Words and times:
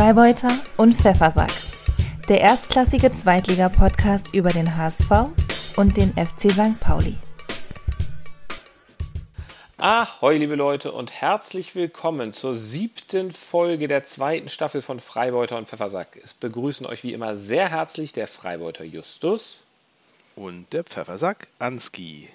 Freibeuter 0.00 0.48
und 0.78 0.94
Pfeffersack. 0.94 1.52
Der 2.26 2.40
erstklassige 2.40 3.12
Zweitliga-Podcast 3.12 4.32
über 4.32 4.48
den 4.48 4.74
HSV 4.74 5.10
und 5.76 5.94
den 5.94 6.14
FC 6.14 6.50
St. 6.50 6.80
Pauli. 6.80 7.16
Ahoi, 9.76 10.38
liebe 10.38 10.54
Leute, 10.54 10.92
und 10.92 11.12
herzlich 11.12 11.74
willkommen 11.74 12.32
zur 12.32 12.54
siebten 12.54 13.30
Folge 13.30 13.88
der 13.88 14.02
zweiten 14.04 14.48
Staffel 14.48 14.80
von 14.80 15.00
Freibeuter 15.00 15.58
und 15.58 15.68
Pfeffersack. 15.68 16.18
Es 16.24 16.32
begrüßen 16.32 16.86
euch 16.86 17.04
wie 17.04 17.12
immer 17.12 17.36
sehr 17.36 17.68
herzlich 17.68 18.14
der 18.14 18.26
Freibeuter 18.26 18.84
Justus 18.84 19.60
und 20.34 20.72
der 20.72 20.84
Pfeffersack 20.84 21.46
Anski. 21.58 22.30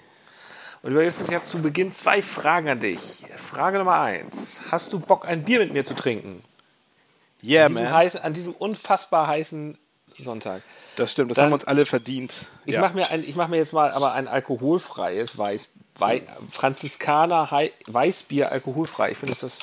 Und 0.82 0.90
lieber 0.90 1.02
Justus, 1.02 1.30
ich 1.30 1.34
habe 1.34 1.46
zu 1.48 1.58
Beginn 1.58 1.90
zwei 1.90 2.22
Fragen 2.22 2.68
an 2.68 2.78
dich. 2.78 3.26
Frage 3.36 3.78
Nummer 3.78 4.02
eins: 4.02 4.60
Hast 4.70 4.92
du 4.92 5.00
Bock, 5.00 5.26
ein 5.26 5.42
Bier 5.42 5.58
mit 5.58 5.72
mir 5.72 5.84
zu 5.84 5.96
trinken? 5.96 6.44
Yeah, 7.44 7.66
an 7.66 7.72
diesem, 7.72 7.84
man. 7.84 7.92
heiß, 7.94 8.16
an 8.16 8.32
diesem 8.32 8.52
unfassbar 8.54 9.26
heißen 9.26 9.78
Sonntag. 10.18 10.62
Das 10.96 11.12
stimmt, 11.12 11.30
das 11.30 11.36
Dann- 11.36 11.46
haben 11.46 11.52
uns 11.52 11.64
alle 11.64 11.84
verdient. 11.86 12.46
Ich 12.64 12.74
Ja. 12.74 12.80
mache 12.80 12.94
mir, 12.94 13.10
ein- 13.10 13.22
ich 13.22 13.36
mach 13.36 13.48
mir 13.48 13.56
jetzt 13.58 13.72
mal 13.74 13.90
aber 13.92 14.12
ein 14.14 14.28
alkoholfreies 14.28 15.36
Weiß, 15.36 15.68
Wei, 15.98 16.22
Franziskaner 16.50 17.50
Hei- 17.50 17.72
Weißbier 17.86 18.52
alkoholfrei. 18.52 19.12
Ich 19.12 19.18
finde, 19.18 19.34
das 19.38 19.60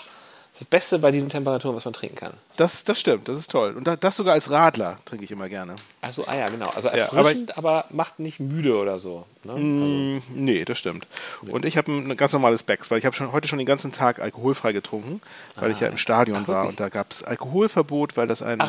das, 0.59 0.66
Beste 0.67 0.99
bei 0.99 1.12
diesen 1.12 1.30
Temperaturen, 1.30 1.75
was 1.75 1.85
man 1.85 1.93
trinken 1.93 2.16
kann. 2.16 2.34
Das, 2.57 2.84
das 2.84 2.99
stimmt, 2.99 3.27
das 3.27 3.38
ist 3.38 3.49
toll. 3.52 3.73
Und 3.75 3.85
da- 3.88 3.95
das 3.95 4.16
sogar 4.16 4.34
als 4.35 4.52
Radler 4.52 4.98
trinke 5.05 5.26
ich 5.26 5.31
immer 5.31 5.49
gerne. 5.49 5.76
Also, 6.02 6.26
ah 6.27 6.35
ja, 6.35 6.48
genau. 6.49 6.70
Also 6.76 6.89
Ja, 6.89 6.93
aber- 7.09 7.17
erfrischend, 7.20 7.57
aber, 7.57 7.85
macht 7.89 8.20
nicht 8.20 8.39
müde 8.39 8.77
oder 8.77 8.99
so. 8.99 9.26
Ne? 9.43 9.53
Mm, 9.55 10.21
nee, 10.29 10.63
das 10.66 10.77
stimmt. 10.77 11.07
Und 11.41 11.66
ich 11.66 11.76
habe 11.77 11.91
ein 11.91 12.16
ganz 12.17 12.34
normales 12.34 12.63
Becks, 12.63 12.91
weil 12.91 12.99
ich 12.99 13.05
habe 13.05 13.16
schon 13.16 13.31
heute 13.31 13.48
schon 13.48 13.57
den 13.57 13.66
ganzen 13.67 13.91
Tag 13.91 14.20
alkoholfrei 14.20 14.71
getrunken, 14.73 15.21
weil 15.55 15.71
ich 15.71 15.79
ja 15.79 15.88
im 15.88 15.98
Stadion 15.98 16.48
war 16.48 16.55
Ah. 16.55 16.59
wirklich? 16.63 16.70
und 16.70 16.79
da 16.79 16.90
gab 16.90 17.12
es 17.12 17.23
Alkoholverbot, 17.23 18.15
weil 18.17 18.27
das 18.27 18.41
ein 18.41 18.59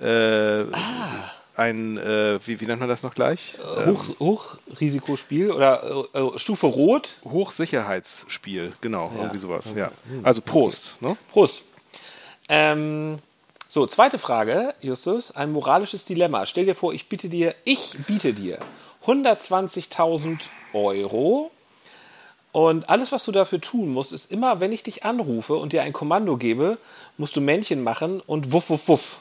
äh, 0.00 0.62
Ah. 0.72 1.30
Ein 1.56 1.98
äh, 1.98 2.38
wie, 2.46 2.60
wie 2.60 2.66
nennt 2.66 2.80
man 2.80 2.88
das 2.88 3.02
noch 3.02 3.14
gleich? 3.14 3.56
Äh, 3.58 3.86
Hoch, 3.86 4.18
Hochrisikospiel 4.18 5.50
oder 5.50 6.06
äh, 6.14 6.18
äh, 6.18 6.38
Stufe 6.38 6.66
Rot. 6.66 7.16
Hochsicherheitsspiel, 7.24 8.72
genau, 8.80 9.12
irgendwie 9.16 9.38
sowas. 9.38 9.74
Ja. 9.76 9.90
Also 10.22 10.40
Prost. 10.40 10.96
Ne? 11.00 11.16
Prost. 11.30 11.62
Ähm, 12.48 13.18
so, 13.68 13.86
zweite 13.86 14.18
Frage, 14.18 14.74
Justus. 14.80 15.30
Ein 15.30 15.52
moralisches 15.52 16.04
Dilemma. 16.04 16.46
Stell 16.46 16.66
dir 16.66 16.74
vor, 16.74 16.92
ich 16.92 17.08
biete 17.08 17.28
dir, 17.28 17.54
ich 17.64 17.96
biete 18.06 18.32
dir 18.32 18.58
120.000 19.06 20.48
Euro. 20.72 21.50
Und 22.52 22.88
alles, 22.88 23.10
was 23.10 23.24
du 23.24 23.32
dafür 23.32 23.60
tun 23.60 23.92
musst, 23.92 24.12
ist 24.12 24.30
immer, 24.30 24.60
wenn 24.60 24.70
ich 24.70 24.84
dich 24.84 25.04
anrufe 25.04 25.54
und 25.54 25.72
dir 25.72 25.82
ein 25.82 25.92
Kommando 25.92 26.36
gebe, 26.36 26.78
musst 27.16 27.34
du 27.34 27.40
Männchen 27.40 27.82
machen 27.82 28.20
und 28.20 28.52
wuff, 28.52 28.70
wuff, 28.70 28.86
wuff 28.86 29.20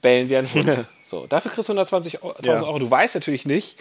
bellen 0.00 0.28
wie 0.28 0.36
ein 0.36 0.52
Hund. 0.52 0.86
so, 1.10 1.26
dafür 1.26 1.50
kriegst 1.50 1.68
du 1.68 1.72
120.000 1.74 2.44
Ja. 2.46 2.62
Euro. 2.62 2.78
Du 2.78 2.90
weißt 2.90 3.14
natürlich 3.14 3.44
nicht, 3.44 3.76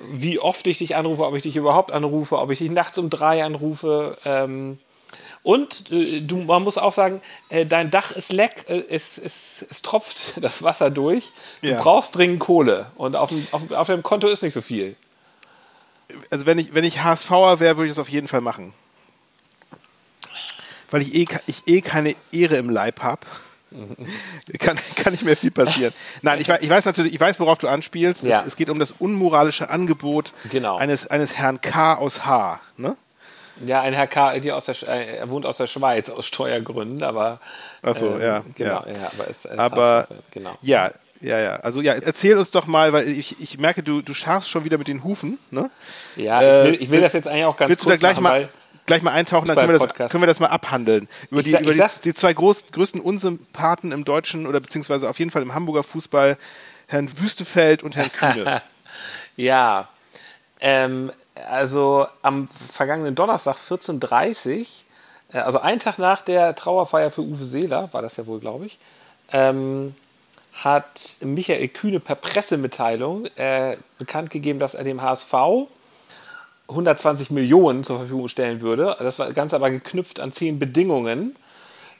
wie 0.00 0.38
oft 0.38 0.66
ich 0.66 0.78
dich 0.78 0.94
anrufe, 0.96 1.24
ob 1.26 1.34
ich 1.34 1.42
dich 1.42 1.56
überhaupt 1.56 1.90
anrufe, 1.92 2.38
ob 2.38 2.50
ich 2.50 2.58
dich 2.58 2.70
nachts 2.70 2.96
um 2.98 3.10
drei 3.10 3.44
anrufe. 3.44 4.16
Ähm, 4.24 4.78
und 5.42 5.90
äh, 5.92 6.20
du, 6.20 6.38
man 6.38 6.62
muss 6.62 6.76
auch 6.78 6.92
sagen, 6.92 7.20
äh, 7.48 7.64
dein 7.66 7.90
Dach 7.90 8.12
ist 8.12 8.32
leck, 8.32 8.64
äh, 8.68 8.82
es, 8.90 9.16
es, 9.18 9.64
es 9.70 9.82
tropft 9.82 10.34
das 10.40 10.62
Wasser 10.62 10.90
durch. 10.90 11.30
Du 11.62 11.68
Ja. 11.68 11.80
brauchst 11.82 12.14
dringend 12.16 12.40
Kohle 12.40 12.86
und 12.96 13.16
auf, 13.16 13.28
dem, 13.30 13.46
auf, 13.52 13.70
auf 13.70 13.86
deinem 13.86 14.02
Konto 14.02 14.26
ist 14.28 14.42
nicht 14.42 14.52
so 14.54 14.60
viel. 14.62 14.96
also 16.30 16.46
wenn 16.46 16.58
ich, 16.58 16.74
wenn 16.74 16.84
ich 16.84 17.02
HSVer 17.02 17.58
wäre, 17.60 17.76
würde 17.76 17.86
ich 17.90 17.96
das 17.96 17.98
auf 18.00 18.08
jeden 18.08 18.28
Fall 18.28 18.40
machen. 18.40 18.72
Weil 20.90 21.02
ich 21.02 21.14
eh, 21.14 21.26
ich 21.46 21.62
eh 21.66 21.80
keine 21.80 22.14
Ehre 22.32 22.56
im 22.56 22.70
Leib 22.70 23.02
habe. 23.02 23.22
Kann, 24.58 24.78
kann 24.96 25.12
nicht 25.12 25.24
mehr 25.24 25.36
viel 25.36 25.50
passieren. 25.50 25.92
Nein, 26.22 26.40
ich, 26.40 26.48
ich 26.48 26.70
weiß 26.70 26.84
natürlich, 26.84 27.12
ich 27.14 27.20
weiß, 27.20 27.40
worauf 27.40 27.58
du 27.58 27.68
anspielst. 27.68 28.24
Ja. 28.24 28.40
Es, 28.40 28.48
es 28.48 28.56
geht 28.56 28.70
um 28.70 28.78
das 28.78 28.92
unmoralische 28.98 29.68
Angebot 29.70 30.32
Genau. 30.50 30.76
eines, 30.76 31.06
eines 31.08 31.34
Herrn 31.36 31.60
K. 31.60 31.94
aus 31.94 32.24
H. 32.24 32.60
Ne? 32.76 32.96
Ja, 33.64 33.80
ein 33.80 33.94
Herr 33.94 34.06
K., 34.06 34.38
die 34.38 34.52
aus 34.52 34.66
der, 34.66 34.76
äh, 34.88 35.16
er 35.16 35.30
wohnt 35.30 35.46
aus 35.46 35.56
der 35.56 35.66
Schweiz 35.66 36.10
aus 36.10 36.26
Steuergründen, 36.26 37.02
aber. 37.02 37.40
Ach 37.82 37.96
so, 37.96 38.14
ähm, 38.16 38.20
ja, 38.20 38.44
Genau, 38.54 38.84
ja. 38.86 38.92
ja, 38.92 39.10
aber 39.18 39.30
es, 39.30 39.44
es 39.44 39.58
Aber 39.58 40.06
genau. 40.30 40.56
ja, 40.60 40.92
ja, 41.22 41.38
ja. 41.38 41.56
Also 41.56 41.80
ja, 41.80 41.94
erzähl 41.94 42.36
uns 42.36 42.50
doch 42.50 42.66
mal, 42.66 42.92
weil 42.92 43.08
ich, 43.08 43.40
ich 43.40 43.58
merke, 43.58 43.82
du, 43.82 44.02
du 44.02 44.12
scharfst 44.12 44.50
schon 44.50 44.64
wieder 44.64 44.76
mit 44.76 44.88
den 44.88 45.02
Hufen. 45.02 45.38
Ne? 45.50 45.70
Ja, 46.16 46.42
Äh, 46.42 46.64
ich 46.64 46.66
will, 46.72 46.82
ich 46.82 46.90
will 46.90 47.00
das 47.00 47.14
jetzt 47.14 47.28
eigentlich 47.28 47.46
auch 47.46 47.56
ganz 47.56 47.70
Willst 47.70 47.82
du 47.84 47.88
kurz 47.88 48.00
da 48.00 48.08
gleich 48.12 48.20
machen, 48.20 48.42
mal, 48.42 48.48
gleich 48.86 49.02
mal 49.02 49.12
eintauchen, 49.12 49.46
dann 49.46 49.56
können 49.56 49.68
wir, 49.72 49.78
das, 49.78 50.10
können 50.10 50.22
wir 50.22 50.26
das 50.26 50.40
mal 50.40 50.48
abhandeln. 50.48 51.08
Über, 51.30 51.40
Ich 51.40 51.46
die, 51.46 51.52
sag- 51.52 51.60
über 51.62 51.72
die, 51.72 51.82
die 52.04 52.14
zwei 52.14 52.32
groß, 52.32 52.66
größten 52.72 53.00
Unsympathen 53.00 53.92
im 53.92 54.04
deutschen 54.04 54.46
oder 54.46 54.60
beziehungsweise 54.60 55.08
auf 55.10 55.18
jeden 55.18 55.30
Fall 55.30 55.42
im 55.42 55.54
Hamburger 55.54 55.82
Fußball, 55.82 56.38
Herrn 56.86 57.10
Wüstefeld 57.20 57.82
und 57.82 57.96
Herrn 57.96 58.12
Kühne. 58.12 58.62
Ja, 59.36 59.88
ähm, 60.60 61.12
also 61.50 62.06
am 62.22 62.48
vergangenen 62.72 63.14
Donnerstag 63.14 63.56
14.30 63.58 64.66
äh, 65.32 65.38
also 65.38 65.60
einen 65.60 65.80
Tag 65.80 65.98
nach 65.98 66.22
der 66.22 66.54
Trauerfeier 66.54 67.10
für 67.10 67.20
Uwe 67.20 67.44
Seeler, 67.44 67.92
war 67.92 68.00
das 68.00 68.16
ja 68.16 68.26
wohl, 68.26 68.40
glaube 68.40 68.66
ich, 68.66 68.78
ähm, 69.32 69.94
hat 70.54 71.16
Michael 71.20 71.68
Kühne 71.68 72.00
per 72.00 72.14
Pressemitteilung 72.14 73.26
äh, 73.36 73.76
bekannt 73.98 74.30
gegeben, 74.30 74.58
dass 74.58 74.74
er 74.74 74.84
dem 74.84 75.02
HSV 75.02 75.34
120 76.68 77.30
Millionen 77.30 77.84
zur 77.84 77.98
Verfügung 77.98 78.28
stellen 78.28 78.60
würde. 78.60 78.96
Das 78.98 79.18
war 79.18 79.32
ganz 79.32 79.54
aber 79.54 79.70
geknüpft 79.70 80.20
an 80.20 80.32
zehn 80.32 80.58
Bedingungen. 80.58 81.36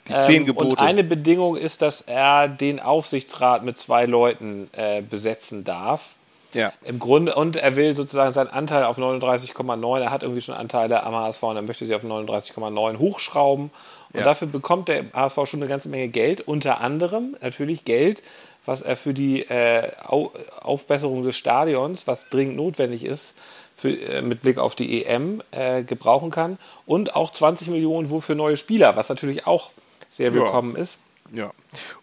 Die 0.08 0.16
zehn 0.18 0.42
Ähm, 0.42 0.46
Gebote. 0.46 0.68
Und 0.68 0.80
eine 0.80 1.04
Bedingung 1.04 1.56
ist, 1.56 1.82
dass 1.82 2.00
er 2.00 2.48
den 2.48 2.80
Aufsichtsrat 2.80 3.64
mit 3.64 3.78
zwei 3.78 4.06
Leuten 4.06 4.68
äh, 4.72 5.02
besetzen 5.02 5.64
darf. 5.64 6.14
ja. 6.52 6.72
Im 6.84 6.98
Grunde, 6.98 7.34
und 7.34 7.56
er 7.56 7.76
will 7.76 7.94
sozusagen 7.94 8.32
seinen 8.32 8.48
Anteil 8.48 8.84
auf 8.84 8.98
39,9, 8.98 10.00
er 10.00 10.10
hat 10.10 10.22
irgendwie 10.22 10.42
schon 10.42 10.54
Anteile 10.54 11.02
am 11.02 11.14
HSV 11.14 11.42
und 11.42 11.56
er 11.56 11.62
möchte 11.62 11.84
sie 11.86 11.94
auf 11.94 12.04
39,9 12.04 12.98
hochschrauben. 12.98 13.70
Und 14.12 14.18
Ja. 14.20 14.24
dafür 14.24 14.48
bekommt 14.48 14.88
der 14.88 15.04
HSV 15.12 15.46
schon 15.46 15.60
eine 15.60 15.68
ganze 15.68 15.88
Menge 15.88 16.08
Geld, 16.08 16.40
unter 16.46 16.80
anderem 16.80 17.36
natürlich 17.42 17.84
Geld, 17.84 18.22
was 18.64 18.82
er 18.82 18.96
für 18.96 19.12
die 19.12 19.42
äh, 19.42 19.90
Au 20.06 20.32
Aufbesserung 20.60 21.22
des 21.24 21.36
Stadions, 21.36 22.06
was 22.06 22.30
dringend 22.30 22.56
notwendig 22.56 23.04
ist, 23.04 23.34
für, 23.76 23.90
äh, 23.90 24.22
mit 24.22 24.42
Blick 24.42 24.58
auf 24.58 24.74
die 24.74 25.04
EM 25.04 25.42
äh, 25.50 25.82
gebrauchen 25.82 26.30
kann. 26.30 26.58
Und 26.86 27.14
auch 27.14 27.30
20 27.32 27.68
Millionen 27.68 28.10
wohl 28.10 28.20
für 28.20 28.34
neue 28.34 28.56
Spieler, 28.56 28.96
was 28.96 29.08
natürlich 29.08 29.46
auch 29.46 29.70
sehr 30.10 30.32
willkommen 30.34 30.76
ist. 30.76 30.98
ja. 31.32 31.50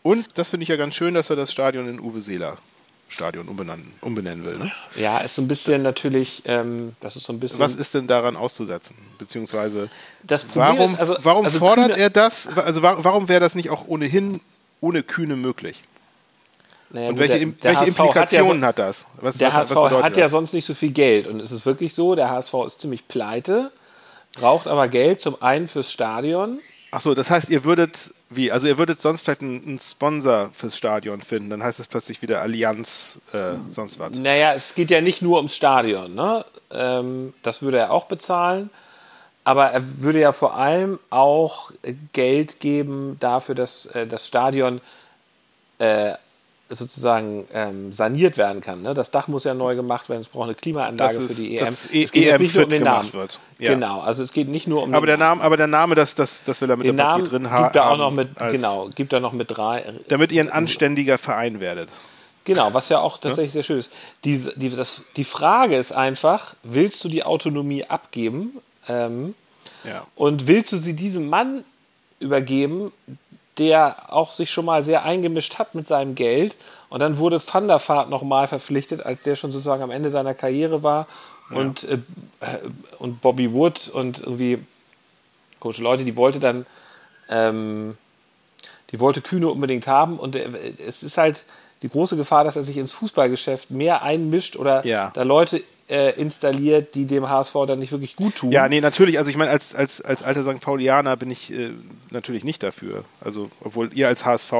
Und 0.03 0.37
das 0.37 0.49
finde 0.49 0.63
ich 0.63 0.69
ja 0.69 0.75
ganz 0.75 0.93
schön, 0.95 1.13
dass 1.13 1.29
er 1.29 1.35
das 1.35 1.51
Stadion 1.51 1.87
in 1.89 1.99
Uwe 1.99 2.21
Seeler 2.21 2.57
Stadion 3.09 3.47
umbenennen, 3.47 3.91
umbenennen 4.01 4.43
will. 4.43 4.57
Ne? 4.57 4.71
Ja, 4.95 5.19
ist 5.19 5.35
so 5.35 5.41
ein 5.43 5.47
bisschen 5.47 5.83
natürlich, 5.83 6.41
ähm, 6.45 6.95
das 6.99 7.15
ist 7.15 7.25
so 7.25 7.33
ein 7.33 7.39
bisschen. 7.39 7.59
Was 7.59 7.75
ist 7.75 7.93
denn 7.93 8.07
daran 8.07 8.35
auszusetzen? 8.35 8.95
Beziehungsweise 9.19 9.89
warum, 10.55 10.93
ist, 10.93 10.99
also- 10.99 11.15
warum 11.21 11.45
also 11.45 11.59
fordert 11.59 11.91
Kühne- 11.91 11.97
er 11.99 12.09
das? 12.09 12.47
Also 12.57 12.81
wa- 12.81 12.97
warum 13.01 13.29
wäre 13.29 13.39
das 13.39 13.53
nicht 13.53 13.69
auch 13.69 13.87
ohnehin 13.87 14.41
ohne 14.81 15.03
Kühne 15.03 15.35
möglich? 15.35 15.83
Naja, 16.93 17.09
Und 17.09 17.17
welche, 17.19 17.39
der- 17.39 17.53
welche 17.61 17.79
HSV 17.79 17.79
hat 17.81 17.87
Implikationen 18.07 18.61
ja, 18.61 18.67
hat 18.67 18.79
das? 18.79 19.05
Was, 19.19 19.37
Der 19.37 19.47
was, 19.49 19.55
HSV 19.55 19.75
was 19.75 20.03
hat 20.03 20.15
ja 20.17 20.23
das? 20.23 20.31
sonst 20.31 20.53
nicht 20.53 20.65
so 20.65 20.73
viel 20.73 20.91
Geld 20.91 21.27
und 21.27 21.39
es 21.41 21.51
ist 21.51 21.65
wirklich 21.65 21.93
so, 21.93 22.15
der 22.15 22.29
HSV 22.29 22.53
ist 22.65 22.79
ziemlich 22.81 23.07
pleite, 23.07 23.71
braucht 24.39 24.67
aber 24.67 24.87
Geld 24.87 25.19
zum 25.19 25.41
einen 25.41 25.67
fürs 25.67 25.91
Stadion. 25.91 26.59
Ach 26.91 27.01
so, 27.01 27.15
das 27.15 27.31
heißt, 27.31 27.49
ihr 27.49 27.63
würdet, 27.63 28.13
wie? 28.29 28.51
Also 28.51 28.67
ihr 28.67 28.77
würdet 28.77 29.01
sonst 29.01 29.21
vielleicht 29.21 29.41
einen, 29.41 29.63
einen 29.65 29.79
Sponsor 29.79 30.51
fürs 30.53 30.77
Stadion 30.77 31.21
finden, 31.21 31.49
dann 31.49 31.63
heißt 31.63 31.79
es 31.79 31.87
plötzlich 31.87 32.21
wieder 32.21 32.41
Allianz, 32.41 33.17
äh, 33.33 33.55
sonst 33.71 33.97
was. 33.99 34.11
Naja, 34.17 34.53
es 34.53 34.75
geht 34.75 34.91
ja 34.91 35.01
nicht 35.01 35.23
nur 35.23 35.37
ums 35.37 35.55
Stadion, 35.55 36.13
ne? 36.13 36.45
Ähm, 36.71 37.33
das 37.41 37.63
würde 37.63 37.79
er 37.79 37.91
auch 37.91 38.05
bezahlen. 38.05 38.69
Aber 39.43 39.71
er 39.71 39.81
würde 40.01 40.19
ja 40.21 40.31
vor 40.31 40.55
allem 40.55 40.99
auch 41.09 41.71
Geld 42.13 42.59
geben 42.59 43.17
dafür, 43.19 43.55
dass 43.55 43.87
äh, 43.87 44.05
das 44.07 44.27
Stadion 44.27 44.79
äh, 45.79 46.13
sozusagen 46.69 47.45
ähm, 47.53 47.91
saniert 47.91 48.37
werden 48.37 48.61
kann. 48.61 48.81
Ne? 48.81 48.93
Das 48.93 49.11
Dach 49.11 49.27
muss 49.27 49.43
ja 49.43 49.53
neu 49.53 49.75
gemacht 49.75 50.09
werden, 50.09 50.21
es 50.21 50.27
braucht 50.27 50.45
eine 50.45 50.55
Klimaanlage 50.55 51.17
es- 51.17 51.35
für 51.35 51.41
die 51.41 51.57
EM. 51.57 51.65
dass 51.65 51.85
E- 51.91 52.03
es 52.03 52.11
geht 52.11 52.25
EM 52.31 52.41
nicht 52.41 52.55
nur 52.55 52.63
um 52.63 52.69
den 52.69 52.83
Namen. 52.83 53.13
wird. 53.13 53.39
Ja. 53.59 53.73
Genau, 53.73 53.99
also 54.01 54.23
es 54.23 54.31
geht 54.31 54.47
nicht 54.47 54.67
nur 54.67 54.83
um 54.83 54.93
Aber 54.93 55.05
den 55.05 55.19
der 55.19 55.27
Name, 55.27 55.41
aber 55.43 55.57
der 55.57 55.67
Name, 55.67 55.93
das, 55.95 56.15
das, 56.15 56.41
das 56.43 56.61
will 56.61 56.69
er 56.69 56.77
mit 56.77 56.87
dem 56.87 56.95
Namen 56.95 57.25
drin 57.25 57.51
ha 57.51 57.63
gibt 57.63 57.75
er 57.75 57.85
auch 57.85 57.91
haben, 57.91 57.99
noch 57.99 58.11
mit, 58.11 58.29
genau, 58.51 58.89
gibt 58.95 59.13
er 59.13 59.19
noch 59.19 59.33
mit 59.33 59.55
drei. 59.55 59.83
Damit 60.07 60.31
ihr 60.31 60.41
ein 60.41 60.49
anständiger 60.49 61.17
Verein 61.17 61.59
werdet. 61.59 61.89
Genau, 62.45 62.73
was 62.73 62.89
ja 62.89 62.99
auch 62.99 63.19
tatsächlich 63.19 63.53
sehr 63.53 63.63
schön 63.63 63.79
ist. 63.79 63.91
Die, 64.25 64.43
die, 64.55 64.69
das, 64.69 65.03
die 65.15 65.23
Frage 65.23 65.77
ist 65.77 65.91
einfach, 65.93 66.55
willst 66.63 67.03
du 67.03 67.09
die 67.09 67.23
Autonomie 67.23 67.85
abgeben 67.85 68.57
ähm, 68.89 69.33
Ja. 69.85 70.05
und 70.15 70.47
willst 70.47 70.71
du 70.73 70.77
sie 70.77 70.93
diesem 70.95 71.29
Mann 71.29 71.63
übergeben, 72.19 72.91
der 73.57 74.11
auch 74.13 74.31
sich 74.31 74.51
schon 74.51 74.65
mal 74.65 74.83
sehr 74.83 75.03
eingemischt 75.03 75.59
hat 75.59 75.75
mit 75.75 75.87
seinem 75.87 76.15
Geld. 76.15 76.55
Und 76.89 77.01
dann 77.01 77.17
wurde 77.17 77.41
Van 77.45 77.67
der 77.67 77.79
Vaart 77.85 78.09
nochmal 78.09 78.47
verpflichtet, 78.47 79.05
als 79.05 79.23
der 79.23 79.35
schon 79.35 79.51
sozusagen 79.51 79.83
am 79.83 79.91
Ende 79.91 80.09
seiner 80.09 80.33
Karriere 80.33 80.83
war. 80.83 81.07
Und, 81.49 81.83
äh, 81.83 81.97
und 82.99 83.21
Bobby 83.21 83.51
Wood 83.53 83.89
und 83.89 84.19
irgendwie 84.19 84.59
komische 85.59 85.83
Leute, 85.83 86.03
die 86.03 86.15
wollte 86.15 86.39
dann 86.39 86.65
ähm, 87.29 87.97
die 88.91 88.99
wollte 88.99 89.21
Kühne 89.21 89.49
unbedingt 89.49 89.87
haben. 89.87 90.19
Und 90.19 90.35
äh, 90.35 90.47
es 90.85 91.03
ist 91.03 91.17
halt 91.17 91.43
die 91.81 91.89
große 91.89 92.15
Gefahr, 92.15 92.43
dass 92.43 92.55
er 92.55 92.63
sich 92.63 92.77
ins 92.77 92.91
Fußballgeschäft 92.93 93.71
mehr 93.71 94.03
einmischt 94.03 94.55
oder 94.55 94.85
Ja. 94.85 95.11
da 95.13 95.23
Leute 95.23 95.61
äh, 95.93 96.09
installiert, 96.19 96.95
die 96.95 97.05
dem 97.05 97.29
HSV 97.29 97.53
dann 97.67 97.77
nicht 97.77 97.91
wirklich 97.91 98.15
gut 98.15 98.35
tun. 98.35 98.51
Ja, 98.51 98.67
nee, 98.67 98.81
natürlich. 98.81 99.19
Also 99.19 99.29
ich 99.29 99.37
meine, 99.37 99.51
als, 99.51 99.75
als, 99.75 100.01
als 100.01 100.23
alter 100.23 100.43
St. 100.43 100.59
Paulianer 100.59 101.15
bin 101.15 101.29
ich 101.29 101.53
äh, 101.53 101.69
natürlich 102.09 102.43
nicht 102.43 102.63
dafür. 102.63 103.03
Also, 103.21 103.51
obwohl 103.63 103.91
ihr 103.93 104.07
als 104.07 104.25
HSV 104.25 104.51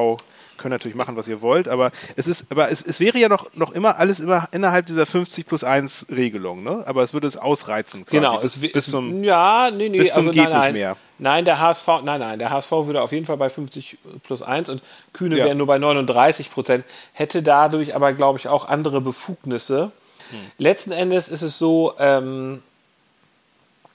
könnt 0.56 0.70
natürlich 0.70 0.94
machen, 0.94 1.16
was 1.16 1.26
ihr 1.26 1.42
wollt, 1.42 1.66
aber 1.66 1.90
es 2.14 2.28
ist, 2.28 2.46
aber 2.50 2.70
es, 2.70 2.80
es 2.82 3.00
wäre 3.00 3.18
ja 3.18 3.28
noch, 3.28 3.52
noch 3.54 3.72
immer 3.72 3.98
alles 3.98 4.20
immer 4.20 4.48
innerhalb 4.52 4.86
dieser 4.86 5.06
50 5.06 5.46
plus 5.46 5.64
1 5.64 6.06
Regelung, 6.12 6.62
ne? 6.62 6.84
Aber 6.86 7.02
es 7.02 7.12
würde 7.12 7.26
es 7.26 7.36
ausreizen 7.36 8.04
quasi. 8.04 8.18
Genau, 8.18 8.38
bis, 8.38 8.54
es, 8.54 8.70
bis 8.72 8.86
zum, 8.86 9.24
ja, 9.24 9.72
nee, 9.72 9.88
nee, 9.88 9.98
bis 9.98 10.12
zum 10.12 10.28
also 10.28 10.30
geht 10.30 10.48
nein, 10.48 10.72
nicht 10.72 10.82
mehr. 10.82 10.96
Nein, 11.18 11.44
der 11.44 11.58
HSV, 11.58 11.88
nein, 12.04 12.20
nein, 12.20 12.38
der 12.38 12.50
HSV 12.50 12.70
würde 12.70 13.02
auf 13.02 13.10
jeden 13.10 13.26
Fall 13.26 13.36
bei 13.36 13.50
50 13.50 13.98
plus 14.22 14.42
1 14.42 14.68
und 14.68 14.82
Kühne 15.12 15.36
Ja. 15.36 15.46
wäre 15.46 15.56
nur 15.56 15.66
bei 15.66 15.78
39 15.78 16.52
Prozent, 16.52 16.84
hätte 17.12 17.42
dadurch 17.42 17.96
aber, 17.96 18.12
glaube 18.12 18.38
ich, 18.38 18.46
auch 18.46 18.68
andere 18.68 19.00
Befugnisse. 19.00 19.90
Hm. 20.30 20.38
Letzten 20.58 20.92
Endes 20.92 21.28
ist 21.28 21.42
es 21.42 21.58
so, 21.58 21.94
ähm, 21.98 22.62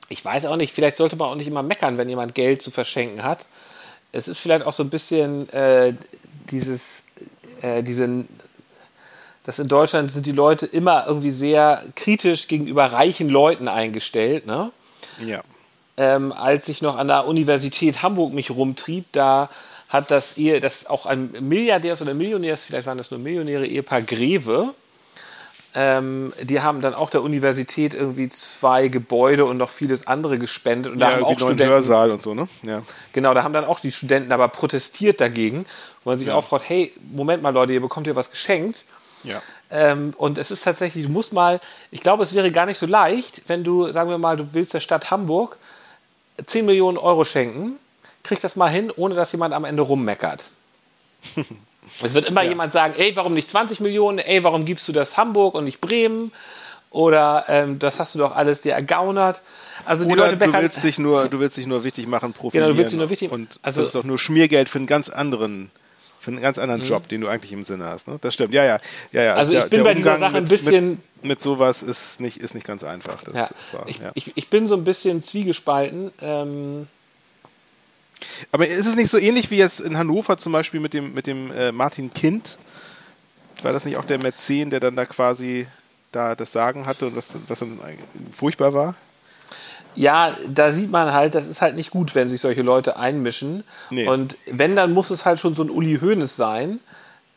ich 0.09 0.25
weiß 0.25 0.45
auch 0.45 0.55
nicht, 0.55 0.73
vielleicht 0.73 0.97
sollte 0.97 1.15
man 1.15 1.29
auch 1.29 1.35
nicht 1.35 1.47
immer 1.47 1.63
meckern, 1.63 1.97
wenn 1.97 2.09
jemand 2.09 2.35
Geld 2.35 2.61
zu 2.61 2.71
verschenken 2.71 3.23
hat. 3.23 3.45
Es 4.11 4.27
ist 4.27 4.39
vielleicht 4.39 4.65
auch 4.65 4.73
so 4.73 4.83
ein 4.83 4.89
bisschen 4.89 5.47
äh, 5.49 5.93
dieses, 6.49 7.03
äh, 7.61 7.83
diesen, 7.83 8.27
dass 9.43 9.59
in 9.59 9.67
Deutschland 9.67 10.11
sind 10.11 10.25
die 10.25 10.31
Leute 10.31 10.65
immer 10.65 11.05
irgendwie 11.07 11.29
sehr 11.29 11.83
kritisch 11.95 12.47
gegenüber 12.47 12.85
reichen 12.85 13.29
Leuten 13.29 13.67
eingestellt, 13.67 14.47
ne? 14.47 14.71
ja. 15.23 15.43
ähm, 15.97 16.31
als 16.31 16.67
ich 16.69 16.81
noch 16.81 16.97
an 16.97 17.07
der 17.07 17.27
Universität 17.27 18.01
Hamburg 18.01 18.33
mich 18.33 18.49
rumtrieb, 18.49 19.05
da 19.11 19.49
hat 19.89 20.11
das 20.11 20.37
Ehe, 20.37 20.59
das 20.59 20.87
auch 20.87 21.05
ein 21.05 21.31
Milliardärs 21.39 22.01
oder 22.01 22.13
Millionärs, 22.13 22.63
vielleicht 22.63 22.87
waren 22.87 22.97
das 22.97 23.11
nur 23.11 23.19
Millionäre, 23.19 23.65
Ehepaar 23.65 24.01
Greve, 24.01 24.73
ähm, 25.75 26.33
die 26.41 26.61
haben 26.61 26.81
dann 26.81 26.95
auch 26.95 27.09
der 27.09 27.21
Universität 27.21 27.93
irgendwie 27.93 28.27
zwei 28.29 28.87
Gebäude 28.87 29.45
und 29.45 29.57
noch 29.57 29.69
vieles 29.69 30.07
andere 30.07 30.39
gespendet. 30.39 30.93
Und 30.93 30.99
da 30.99 31.05
ja, 31.05 31.11
haben 31.11 31.19
irgendwie 31.21 31.35
auch 31.35 31.47
Studenten, 31.47 31.73
Hörsaal 31.73 32.11
und 32.11 32.23
so, 32.23 32.33
ne? 32.33 32.47
Ja. 32.63 32.81
genau, 33.13 33.33
da 33.33 33.43
haben 33.43 33.53
dann 33.53 33.65
auch 33.65 33.79
die 33.79 33.91
Studenten 33.91 34.31
aber 34.31 34.47
protestiert 34.47 35.21
dagegen, 35.21 35.65
wo 36.03 36.09
man 36.09 36.17
sich 36.17 36.31
auch 36.31 36.43
fragt, 36.43 36.69
hey, 36.69 36.91
Moment 37.11 37.43
mal 37.43 37.53
Leute, 37.53 37.73
ihr 37.73 37.81
bekommt 37.81 38.07
hier 38.07 38.15
was 38.15 38.31
geschenkt. 38.31 38.83
Ja. 39.23 39.41
Ähm, 39.69 40.13
und 40.17 40.37
es 40.37 40.49
ist 40.49 40.63
tatsächlich, 40.63 41.05
du 41.05 41.11
musst 41.11 41.33
mal, 41.33 41.59
ich 41.91 42.01
glaube, 42.01 42.23
es 42.23 42.33
wäre 42.33 42.51
gar 42.51 42.65
nicht 42.65 42.79
so 42.79 42.87
leicht, 42.87 43.43
wenn 43.47 43.63
du, 43.63 43.91
sagen 43.91 44.09
wir 44.09 44.17
mal, 44.17 44.37
du 44.37 44.53
willst 44.53 44.73
der 44.73 44.79
Stadt 44.79 45.11
Hamburg 45.11 45.57
10 46.43 46.65
Millionen 46.65 46.97
Euro 46.97 47.25
schenken, 47.25 47.77
krieg 48.23 48.39
das 48.41 48.55
mal 48.55 48.69
hin, 48.69 48.91
ohne 48.95 49.13
dass 49.13 49.31
jemand 49.31 49.53
am 49.53 49.65
Ende 49.65 49.83
rummeckert. 49.83 50.43
es 52.03 52.13
wird 52.13 52.25
immer 52.25 52.43
jemand 52.43 52.73
sagen, 52.73 52.93
ey, 52.97 53.15
warum 53.15 53.33
nicht 53.33 53.49
20 53.49 53.79
Millionen? 53.79 54.19
Ey, 54.19 54.43
warum 54.43 54.65
gibst 54.65 54.87
du 54.87 54.91
das 54.91 55.17
Hamburg 55.17 55.55
und 55.55 55.65
nicht 55.65 55.81
Bremen? 55.81 56.31
Oder 56.91 57.45
ähm, 57.47 57.77
das 57.79 57.99
hast 57.99 58.15
du 58.15 58.19
doch 58.19 58.35
alles 58.35 58.61
dir 58.61 58.73
ergaunert. 58.73 59.41
Also 59.85 60.05
die 60.05 60.11
Oder 60.11 60.25
Leute 60.25 60.37
du 60.37 60.45
meckern. 60.47 60.61
willst 60.63 60.83
dich 60.83 60.97
nur, 60.97 61.27
du 61.27 61.39
willst 61.39 61.57
dich 61.57 61.67
nur 61.67 61.83
wichtig 61.83 62.07
machen, 62.07 62.33
profilieren. 62.33 62.67
Genau, 62.69 62.73
du 62.73 62.77
willst 62.79 62.91
dich 62.93 62.99
nur 62.99 63.09
wichtig- 63.09 63.31
Und 63.31 63.59
also- 63.61 63.81
das 63.81 63.89
ist 63.89 63.95
doch 63.95 64.03
nur 64.03 64.17
Schmiergeld 64.17 64.69
für 64.69 64.79
einen 64.79 64.87
ganz 64.87 65.09
anderen, 65.09 65.69
für 66.19 66.31
einen 66.31 66.41
ganz 66.41 66.57
anderen 66.57 66.81
Job, 66.83 67.07
den 67.07 67.21
du 67.21 67.27
eigentlich 67.27 67.51
im 67.51 67.63
Sinne 67.63 67.85
hast. 67.85 68.07
Ne? 68.07 68.17
Das 68.21 68.33
stimmt. 68.33 68.53
Ja, 68.55 68.65
ja, 68.65 68.79
ja, 69.11 69.21
ja. 69.23 69.33
Mhm. 69.33 69.37
Also 69.39 69.53
ich 69.53 69.65
bin 69.65 69.83
bei 69.83 69.93
dieser 69.93 70.17
Sache 70.17 70.37
ein 70.37 70.43
mit, 70.43 70.51
bisschen- 70.51 70.89
Mit, 71.21 71.25
mit 71.25 71.41
sowas 71.41 71.83
ist 71.83 72.19
nicht, 72.21 72.37
ist 72.37 72.55
nicht 72.55 72.65
ganz 72.65 72.83
einfach. 72.83 73.23
Das 73.23 73.35
ja, 73.35 73.49
ist 73.59 73.73
wahr. 73.73 73.83
ich, 73.87 73.99
ja. 73.99 74.11
ich, 74.15 74.31
ich 74.35 74.49
bin 74.49 74.65
so 74.67 74.75
ein 74.75 74.83
bisschen 74.83 75.21
zwiegespalten. 75.21 76.11
Ähm, 76.21 76.87
Aber 78.51 78.67
ist 78.67 78.85
es 78.85 78.95
nicht 78.95 79.09
so 79.09 79.17
ähnlich 79.17 79.49
wie 79.51 79.57
jetzt 79.57 79.79
in 79.79 79.97
Hannover 79.97 80.37
zum 80.37 80.51
Beispiel 80.51 80.79
mit 80.79 80.93
dem, 80.93 81.13
mit 81.13 81.27
dem 81.27 81.51
äh, 81.51 81.71
Martin 81.71 82.13
Kind? 82.13 82.57
War 83.61 83.73
das 83.73 83.85
nicht 83.85 83.97
auch 83.97 84.05
der 84.05 84.19
Mäzen, 84.19 84.69
der 84.69 84.79
dann 84.79 84.95
da 84.95 85.05
quasi 85.05 85.67
da 86.11 86.35
das 86.35 86.51
Sagen 86.51 86.85
hatte 86.85 87.07
und 87.07 87.15
was, 87.15 87.27
was 87.47 87.59
dann 87.59 87.79
furchtbar 88.31 88.73
war? 88.73 88.95
Ja, 89.95 90.35
da 90.47 90.71
sieht 90.71 90.91
man 90.91 91.11
halt, 91.13 91.35
das 91.35 91.45
ist 91.47 91.61
halt 91.61 91.75
nicht 91.75 91.91
gut, 91.91 92.15
wenn 92.15 92.29
sich 92.29 92.39
solche 92.39 92.61
Leute 92.61 92.97
einmischen. 92.97 93.63
Nee. 93.89 94.07
Und 94.07 94.37
wenn, 94.45 94.75
dann 94.75 94.93
muss 94.93 95.09
es 95.09 95.25
halt 95.25 95.39
schon 95.39 95.55
so 95.55 95.63
ein 95.63 95.69
Uli 95.69 95.99
Hoeneß 95.99 96.35
sein. 96.35 96.79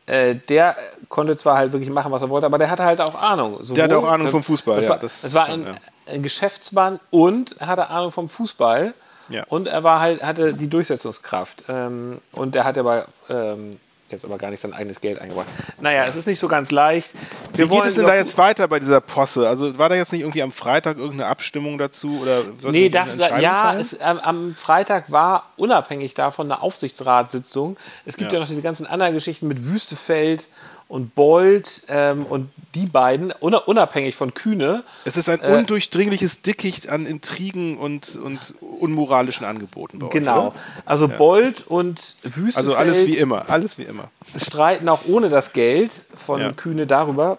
Äh, 0.06 0.37
der 0.49 0.76
konnte 1.08 1.37
zwar 1.37 1.56
halt 1.56 1.73
wirklich 1.73 1.90
machen, 1.90 2.11
was 2.12 2.23
er 2.23 2.29
wollte, 2.29 2.46
aber 2.46 2.58
der 2.58 2.70
hatte 2.70 2.84
halt 2.84 3.00
auch 3.00 3.14
Ahnung. 3.20 3.58
Der 3.75 3.84
hatte 3.84 3.94
Sowohl- 3.94 4.05
auch 4.06 4.12
Ahnung 4.12 4.29
vom 4.29 4.43
Fußball, 4.43 4.76
Das 4.76 4.84
ja, 4.84 4.90
war, 4.90 4.99
das 4.99 5.20
das 5.23 5.32
war 5.32 5.46
stimmt, 5.46 5.67
ein, 5.69 5.75
ja. 6.06 6.12
ein 6.14 6.23
Geschäftsmann 6.23 7.00
und 7.11 7.56
er 7.61 7.67
hatte 7.69 7.88
Ahnung 7.88 8.11
vom 8.12 8.29
Fußball. 8.29 8.94
Ja. 9.32 9.44
Und 9.49 9.67
er 9.69 9.82
war 9.84 10.00
halt, 10.00 10.23
hatte 10.23 10.55
die 10.55 10.69
Durchsetzungskraft. 10.69 11.64
Ähm, 11.69 12.19
und 12.32 12.55
er 12.55 12.64
hat 12.64 12.79
aber 12.79 13.06
ähm, 13.29 13.79
jetzt 14.11 14.25
aber 14.25 14.38
gar 14.38 14.50
nicht 14.50 14.61
sein 14.61 14.73
eigenes 14.75 15.00
Geld 15.00 15.19
eingebracht. 15.19 15.46
Naja, 15.81 16.05
es 16.06 16.17
ist 16.17 16.26
nicht 16.26 16.38
so 16.38 16.46
ganz 16.49 16.70
leicht. 16.70 17.12
Wir 17.55 17.70
Wie 17.70 17.75
geht 17.75 17.87
es 17.87 17.94
denn 17.94 18.06
da 18.06 18.14
jetzt 18.14 18.37
weiter 18.38 18.69
bei 18.69 18.79
dieser 18.79 19.00
Posse? 19.00 19.49
Also 19.49 19.79
war 19.79 19.88
da 19.88 19.94
jetzt 19.94 20.12
nicht 20.12 20.20
irgendwie 20.23 20.43
am 20.43 20.52
Freitag 20.52 20.99
irgendeine 20.99 21.26
Abstimmung 21.26 21.79
dazu? 21.79 22.20
Oder 22.20 22.43
Nee, 22.70 22.90
da, 22.90 23.06
ja, 23.38 23.75
es, 23.75 23.94
ähm, 23.94 24.20
am 24.23 24.55
Freitag 24.55 25.11
war 25.11 25.50
unabhängig 25.56 26.14
davon 26.14 26.52
eine 26.52 26.61
Aufsichtsratssitzung. 26.62 27.76
Es 28.05 28.17
gibt 28.17 28.32
ja, 28.32 28.38
Ja. 28.38 28.40
noch 28.43 28.49
diese 28.49 28.62
ganzen 28.62 28.87
anderen 28.87 29.14
Geschichten 29.14 29.49
mit 29.49 29.64
Wüstefeld 29.64 30.44
und 30.88 31.14
Bold 31.14 31.82
ähm, 31.88 32.25
und 32.26 32.50
die 32.75 32.87
beiden, 32.87 33.32
una- 33.40 33.58
unabhängig 33.58 34.14
von 34.17 34.34
Kühne. 34.34 34.82
es 35.05 35.17
ist 35.17 35.29
ein 35.29 35.40
äh, 35.40 35.56
undurchdringliches 35.56 36.43
Dickicht 36.43 36.88
an 36.90 37.06
Intrigen 37.06 37.79
und, 37.79 38.17
und 38.17 38.55
unmoralischen 38.61 39.46
Angeboten 39.46 39.99
bei 39.99 40.06
euch. 40.06 40.12
Genau. 40.12 40.49
Oder? 40.49 40.55
Also 40.84 41.08
Bold 41.08 41.67
und 41.67 42.17
Wüstefeld 42.23 42.56
Also 42.56 42.75
alles 42.75 43.06
wie 43.06 43.17
immer. 43.17 43.49
Alles 43.49 43.79
wie 43.79 43.82
immer. 43.84 44.11
streiten 44.37 44.88
auch 44.88 45.00
ohne 45.06 45.29
das 45.29 45.52
Geld 45.52 45.93
von 46.17 46.40
Ja. 46.40 46.52
Kühne 46.52 46.87
darüber, 46.87 47.38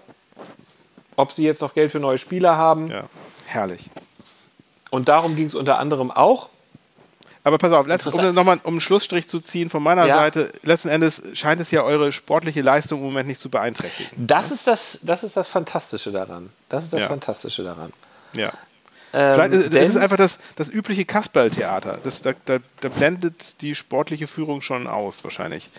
ob 1.15 1.31
sie 1.31 1.43
jetzt 1.43 1.61
noch 1.61 1.73
Geld 1.73 1.91
für 1.91 1.99
neue 1.99 2.17
Spieler 2.17 2.57
haben. 2.57 2.89
Ja. 2.89 3.03
Herrlich. 3.45 3.89
Und 4.89 5.09
darum 5.09 5.35
ging 5.35 5.47
es 5.47 5.55
unter 5.55 5.79
anderem 5.79 6.11
auch. 6.11 6.49
Aber 7.45 7.57
pass 7.57 7.73
auf, 7.73 7.87
letzt, 7.87 8.07
um 8.07 8.33
nochmal 8.33 8.59
um 8.63 8.73
einen 8.75 8.79
Schlussstrich 8.81 9.27
zu 9.27 9.39
ziehen 9.41 9.69
von 9.69 9.83
meiner 9.83 10.05
Ja. 10.07 10.15
Seite, 10.15 10.51
letzten 10.63 10.87
Endes 10.89 11.21
scheint 11.33 11.59
es 11.59 11.71
ja 11.71 11.83
eure 11.83 12.13
sportliche 12.13 12.61
Leistung 12.61 12.99
im 12.99 13.05
Moment 13.05 13.27
nicht 13.27 13.41
zu 13.41 13.49
beeinträchtigen. 13.49 14.09
Das 14.15 14.51
ist 14.51 14.65
das, 14.67 14.99
das 15.01 15.23
ist 15.23 15.35
das 15.35 15.49
Fantastische 15.49 16.11
daran. 16.13 16.49
Das 16.69 16.85
ist 16.85 16.93
das 16.93 17.01
Ja. 17.01 17.07
Fantastische 17.07 17.63
daran. 17.63 17.91
Ja. 18.33 18.53
Ähm, 19.15 19.33
Vielleicht 19.33 19.53
ist, 19.53 19.73
es 19.73 19.89
ist 19.89 19.97
einfach 19.97 20.15
das, 20.17 20.39
das 20.55 20.69
übliche 20.69 21.03
Kasperl-Theater. 21.05 21.99
Da, 22.23 22.33
da, 22.45 22.57
da 22.79 22.89
blendet 22.89 23.61
die 23.61 23.75
sportliche 23.75 24.25
Führung 24.25 24.61
schon 24.61 24.87
aus, 24.87 25.23
wahrscheinlich. 25.25 25.69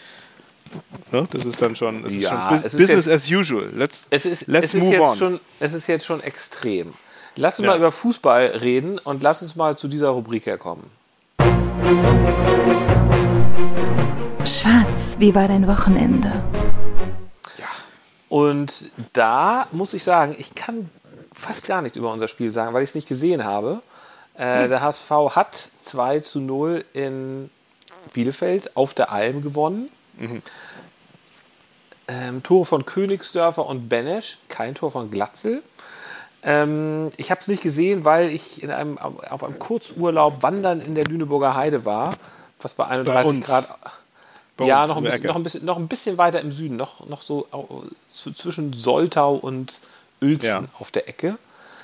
Ne? 1.13 1.27
Das 1.31 1.45
ist 1.47 1.61
dann 1.63 1.77
schon, 1.77 2.05
es 2.05 2.13
ist 2.13 2.23
Ja, 2.23 2.29
schon 2.31 2.49
bus 2.49 2.59
es 2.65 2.75
ist 2.75 2.79
Business 2.81 3.07
jetzt- 3.07 3.25
as 3.25 3.31
usual. 3.31 3.71
Let's, 3.75 4.07
Es 4.11 4.27
ist, 4.27 4.47
let's 4.49 4.67
es 4.67 4.75
ist, 4.75 4.83
move 4.83 4.93
jetzt 4.93 5.03
on. 5.03 5.17
schon, 5.17 5.41
es 5.61 5.73
ist 5.73 5.87
jetzt 5.87 6.05
schon 6.05 6.21
extrem. 6.23 6.95
Lass 7.37 7.59
uns 7.59 7.65
Ja. 7.67 7.73
mal 7.73 7.79
über 7.79 7.91
Fußball 7.91 8.47
reden 8.61 8.99
und 8.99 9.23
lass 9.23 9.43
uns 9.43 9.57
mal 9.57 9.77
zu 9.79 9.89
dieser 9.89 10.09
Rubrik 10.11 10.47
herkommen. 10.47 10.85
Schatz, 14.45 15.17
wie 15.19 15.35
war 15.35 15.49
dein 15.49 15.67
Wochenende? 15.67 16.33
Und 18.29 18.91
da 19.13 19.67
muss 19.73 19.95
ich 19.95 20.03
sagen, 20.05 20.35
ich 20.39 20.55
kann 20.55 20.91
fast 21.33 21.67
gar 21.67 21.83
nichts 21.83 21.97
über 21.97 22.13
unser 22.13 22.29
Spiel 22.29 22.51
sagen, 22.53 22.75
weil 22.75 22.83
ich 22.83 22.91
es 22.91 22.95
nicht 22.95 23.09
gesehen 23.09 23.45
habe. 23.45 23.81
Äh, 24.35 24.69
Der 24.69 24.81
HSV 24.81 25.11
hat 25.35 25.69
2 25.83 26.21
zu 26.21 26.41
0 26.41 26.85
in 26.93 27.51
Bielefeld 28.13 28.77
auf 28.77 28.95
der 28.95 29.13
Alm 29.13 29.43
gewonnen. 29.43 29.89
Ähm, 32.07 32.43
Tore 32.43 32.65
von 32.65 32.85
Königsdörfer 32.85 33.67
und 33.67 33.89
Benesch, 33.89 34.39
kein 34.49 34.75
Tor 34.75 34.91
von 34.91 35.11
Glatzel. 35.11 35.63
Ähm, 36.45 37.11
ich 37.17 37.31
habe 37.31 37.41
es 37.41 37.49
nicht 37.49 37.63
gesehen, 37.63 38.05
weil 38.05 38.31
ich 38.31 38.63
in 38.63 38.71
einem, 38.71 38.99
auf 38.99 39.43
einem 39.43 39.59
Kurzurlaub 39.59 40.43
wandern 40.43 40.81
in 40.81 40.95
der 40.95 41.05
Lüneburger 41.05 41.55
Heide 41.55 41.85
war, 41.85 42.15
was 42.61 42.75
bei 42.75 42.87
31 42.87 43.29
uns. 43.31 43.47
Grad. 43.47 43.75
Bei 44.57 44.67
ja, 44.67 44.87
noch 44.87 44.97
ein, 44.99 45.03
bisschen, 45.05 45.25
noch, 45.27 45.35
ein 45.37 45.43
bisschen, 45.43 45.65
noch 45.65 45.77
ein 45.79 45.89
bisschen 45.89 46.17
weiter 46.19 46.41
im 46.41 46.53
Süden, 46.53 46.77
noch, 46.77 47.07
noch 47.09 47.23
so 47.23 47.49
zwischen 48.13 48.73
Soltau 48.73 49.35
und 49.35 49.81
Uelzen 50.23 50.47
Ja. 50.49 50.65
auf 50.79 50.91
der 50.93 51.09
Ecke. 51.09 51.39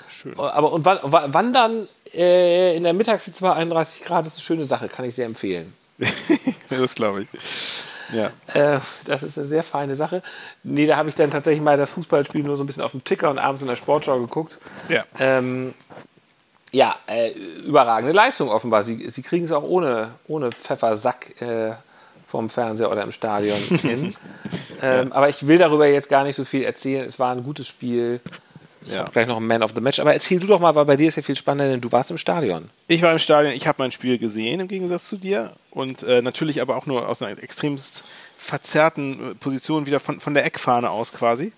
Schön. 0.09 0.38
Aber 0.38 0.73
und 0.73 0.85
wa- 0.85 1.00
wa- 1.02 1.26
wandern 1.33 1.88
äh, 2.14 2.76
in 2.76 2.85
der 2.85 2.93
Mittagshitze 2.93 3.40
bei 3.40 3.52
31 3.55 4.02
Grad 4.05 4.26
ist 4.26 4.35
eine 4.35 4.43
schöne 4.43 4.64
Sache, 4.67 4.88
kann 4.88 5.05
ich 5.05 5.14
sehr 5.17 5.26
empfehlen. 5.26 5.73
das 6.69 6.95
glaube 6.95 7.23
ich. 7.23 7.29
Ja. 8.12 8.31
Äh, 8.55 8.81
das 9.07 9.23
ist 9.23 9.38
eine 9.38 9.47
sehr 9.47 9.62
feine 9.62 9.97
Sache. 9.97 10.23
Nee, 10.62 10.87
da 10.87 10.97
habe 10.97 11.09
ich 11.09 11.14
dann 11.14 11.31
tatsächlich 11.31 11.62
mal 11.62 11.76
das 11.76 11.90
Fußballspiel 11.93 12.43
nur 12.43 12.57
so 12.57 12.62
ein 12.64 12.67
bisschen 12.67 12.83
auf 12.83 12.90
dem 12.93 13.05
Ticker 13.05 13.31
und 13.31 13.38
abends 13.38 13.62
in 13.62 13.69
der 13.69 13.76
Sportschau 13.76 14.19
geguckt. 14.21 14.59
Ja. 14.88 15.05
Ähm, 15.19 15.75
ja, 16.73 16.95
äh, 17.07 17.31
überragende 17.67 18.12
Leistung 18.12 18.49
offenbar. 18.49 18.85
Sie, 18.85 19.11
sie 19.11 19.23
kriegen 19.23 19.45
es 19.45 19.52
auch 19.52 19.64
ohne, 19.64 20.12
ohne 20.29 20.50
Pfeffersack 20.52 21.40
äh, 21.43 21.73
vom 22.26 22.49
Fernseher 22.49 22.90
oder 22.93 23.02
im 23.02 23.11
Stadion 23.12 23.59
hin. 23.83 24.14
Ähm, 24.81 25.12
Aber 25.12 25.29
ich 25.29 25.47
will 25.47 25.59
darüber 25.59 25.87
jetzt 25.88 26.09
gar 26.09 26.23
nicht 26.25 26.37
so 26.37 26.45
viel 26.45 26.62
erzählen. 26.64 27.09
Es 27.09 27.19
war 27.19 27.33
ein 27.33 27.43
gutes 27.43 27.67
Spiel. 27.67 28.21
Ich 28.87 28.93
Ja. 28.93 29.00
habe 29.00 29.11
gleich 29.11 29.26
noch 29.26 29.37
einen 29.37 29.47
Man 29.49 29.62
of 29.64 29.73
the 29.75 29.81
Match. 29.81 29.99
Aber 29.99 30.14
erzähl 30.14 30.38
du 30.38 30.47
doch 30.47 30.61
mal, 30.61 30.75
weil 30.75 30.85
bei 30.85 30.97
dir 30.97 31.09
ist 31.09 31.17
ja 31.17 31.23
viel 31.23 31.37
spannender, 31.37 31.71
denn 31.73 31.81
du 31.81 31.90
warst 31.93 32.11
im 32.12 32.19
Stadion. 32.19 32.71
Ich 32.87 33.02
war 33.02 33.12
im 33.12 33.19
Stadion, 33.19 33.52
ich 33.52 33.67
habe 33.67 33.83
mein 33.83 33.93
Spiel 33.93 34.17
gesehen 34.19 34.61
im 34.61 34.69
Gegensatz 34.69 35.09
zu 35.09 35.17
dir 35.17 35.52
und 35.70 36.02
äh, 36.02 36.22
natürlich 36.22 36.60
aber 36.60 36.76
auch 36.76 36.86
nur 36.86 37.08
aus 37.08 37.22
einer 37.22 37.42
extremst 37.42 38.04
verzerrten 38.36 39.32
äh, 39.32 39.34
Position 39.34 39.86
wieder 39.86 40.00
von, 40.00 40.20
von 40.20 40.34
der 40.34 40.44
Eckfahne 40.44 40.90
aus 40.90 41.12
quasi. 41.12 41.52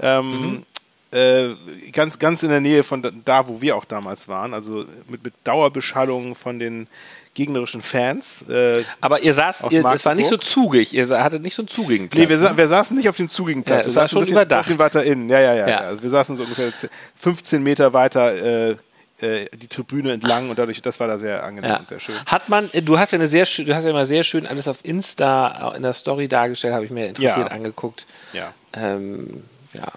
Ähm, 0.00 0.64
mhm. 1.10 1.18
äh, 1.18 1.54
ganz, 1.90 2.18
ganz 2.18 2.42
in 2.42 2.50
der 2.50 2.60
Nähe 2.60 2.84
von 2.84 3.02
da, 3.24 3.48
wo 3.48 3.60
wir 3.60 3.76
auch 3.76 3.84
damals 3.84 4.28
waren, 4.28 4.54
also 4.54 4.84
mit, 5.08 5.24
mit 5.24 5.34
Dauerbeschallung 5.44 6.36
von 6.36 6.58
den 6.58 6.86
gegnerischen 7.34 7.82
Fans. 7.82 8.42
Äh, 8.48 8.84
Aber 9.00 9.22
ihr 9.22 9.32
saß, 9.32 9.64
ihr, 9.70 9.84
es 9.84 10.04
war 10.04 10.14
nicht 10.14 10.28
so 10.28 10.36
zugig, 10.36 10.92
ihr 10.92 11.08
hattet 11.08 11.42
nicht 11.42 11.54
so 11.54 11.62
einen 11.62 11.68
zugigen 11.68 12.08
Platz. 12.08 12.20
Nee, 12.20 12.28
wir, 12.28 12.36
ne? 12.36 12.56
wir 12.56 12.68
saßen 12.68 12.96
nicht 12.96 13.08
auf 13.08 13.16
dem 13.16 13.28
zugigen 13.28 13.62
Platz, 13.64 13.82
ja, 13.82 13.86
wir 13.86 13.92
saßen 13.92 14.08
schon 14.08 14.22
ein 14.22 14.48
bisschen, 14.48 14.58
bisschen 14.58 14.78
weiter 14.78 15.04
innen. 15.04 15.28
Ja, 15.28 15.40
ja, 15.40 15.54
ja, 15.54 15.68
ja. 15.68 16.02
Wir 16.02 16.10
saßen 16.10 16.36
so 16.36 16.42
ungefähr 16.42 16.72
15 17.16 17.62
Meter 17.62 17.92
weiter 17.92 18.70
äh, 18.70 18.76
die 19.20 19.68
Tribüne 19.68 20.12
entlang 20.12 20.48
und 20.48 20.58
dadurch, 20.58 20.80
das 20.80 21.00
war 21.00 21.08
da 21.08 21.18
sehr 21.18 21.42
angenehm 21.42 21.70
ja. 21.70 21.76
und 21.78 21.88
sehr 21.88 22.00
schön. 22.00 22.14
Hat 22.26 22.48
man, 22.48 22.70
du 22.72 22.98
hast 22.98 23.12
ja 23.12 23.18
eine 23.18 23.26
sehr 23.26 23.44
du 23.44 23.74
hast 23.74 23.84
ja 23.84 23.90
immer 23.90 24.06
sehr 24.06 24.24
schön 24.24 24.46
alles 24.46 24.68
auf 24.68 24.84
Insta 24.84 25.74
in 25.76 25.82
der 25.82 25.92
Story 25.92 26.28
dargestellt, 26.28 26.74
habe 26.74 26.84
ich 26.84 26.90
mir 26.90 27.06
interessiert 27.06 27.36
ja. 27.38 27.46
angeguckt. 27.46 28.06
Ja. 28.32 28.54
Ähm, 28.72 29.44
ja. 29.72 29.88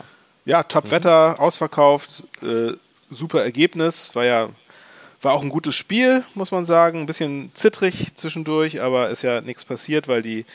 Ja, 0.44 0.64
Top-Wetter, 0.64 1.36
mhm. 1.36 1.40
ausverkauft, 1.40 2.24
äh, 2.42 2.72
super 3.12 3.44
Ergebnis, 3.44 4.16
war 4.16 4.26
ja 4.26 4.50
war 5.22 5.34
auch 5.34 5.44
ein 5.44 5.50
gutes 5.50 5.76
Spiel, 5.76 6.24
muss 6.34 6.52
man 6.52 6.66
sagen. 6.66 7.02
Ein 7.02 7.06
bisschen 7.06 7.52
zittrig 7.54 8.16
zwischendurch, 8.16 8.82
aber 8.82 9.10
ist 9.10 9.22
ja 9.22 9.42
nichts 9.42 9.66
passiert, 9.66 10.08
weil 10.08 10.22
die, 10.22 10.46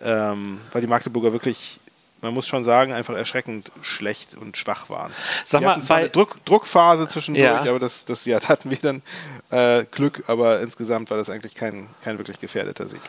ähm, 0.00 0.60
weil 0.72 0.80
die 0.80 0.88
Magdeburger 0.88 1.32
wirklich, 1.32 1.78
man 2.22 2.34
muss 2.34 2.46
schon 2.46 2.64
sagen, 2.64 2.92
einfach 2.92 3.14
erschreckend 3.14 3.70
schlecht 3.82 4.36
und 4.36 4.56
schwach 4.56 4.88
waren. 4.88 5.12
Sag 5.44 5.60
Sie 5.60 5.66
mal, 5.66 5.82
zwar 5.82 5.96
eine 5.98 6.10
Druck, 6.10 6.44
Druckphase 6.44 7.08
zwischendurch, 7.08 7.44
ja. 7.64 7.70
aber 7.70 7.78
das, 7.78 8.04
das 8.04 8.24
ja, 8.24 8.40
da 8.40 8.48
hatten 8.48 8.70
wir 8.70 8.78
dann 8.78 9.02
äh, 9.50 9.84
Glück, 9.90 10.24
aber 10.26 10.60
insgesamt 10.60 11.10
war 11.10 11.16
das 11.16 11.30
eigentlich 11.30 11.54
kein, 11.54 11.88
kein 12.02 12.18
wirklich 12.18 12.40
gefährdeter 12.40 12.88
Sieg. 12.88 13.00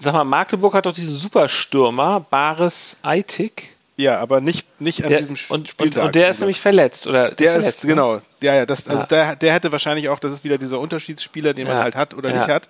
Sag 0.00 0.12
mal, 0.12 0.24
Magdeburg 0.24 0.74
hat 0.74 0.86
doch 0.86 0.92
diesen 0.92 1.14
Superstürmer, 1.14 2.20
Baris 2.20 2.96
Aitik. 3.02 3.74
Ja, 3.96 4.20
aber 4.20 4.40
nicht, 4.40 4.80
nicht 4.80 5.02
an 5.02 5.10
der, 5.10 5.18
diesem 5.18 5.34
und, 5.48 5.74
und, 5.76 5.96
und, 5.96 6.14
der 6.14 6.30
ist 6.30 6.38
nämlich 6.38 6.60
verletzt, 6.60 7.08
oder? 7.08 7.32
Der 7.32 7.54
verletzt, 7.54 7.78
ist, 7.78 7.84
ne? 7.84 7.90
genau. 7.90 8.20
Ja, 8.40 8.54
ja, 8.54 8.64
das, 8.64 8.86
also 8.86 9.00
ja. 9.00 9.06
Der, 9.06 9.34
der 9.34 9.52
hätte 9.52 9.72
wahrscheinlich 9.72 10.08
auch, 10.08 10.20
das 10.20 10.30
ist 10.30 10.44
wieder 10.44 10.56
dieser 10.56 10.78
Unterschiedsspieler, 10.78 11.52
den 11.52 11.66
ja. 11.66 11.74
man 11.74 11.82
halt 11.82 11.96
hat 11.96 12.14
oder 12.14 12.30
ja. 12.30 12.36
nicht 12.36 12.48
hat. 12.48 12.68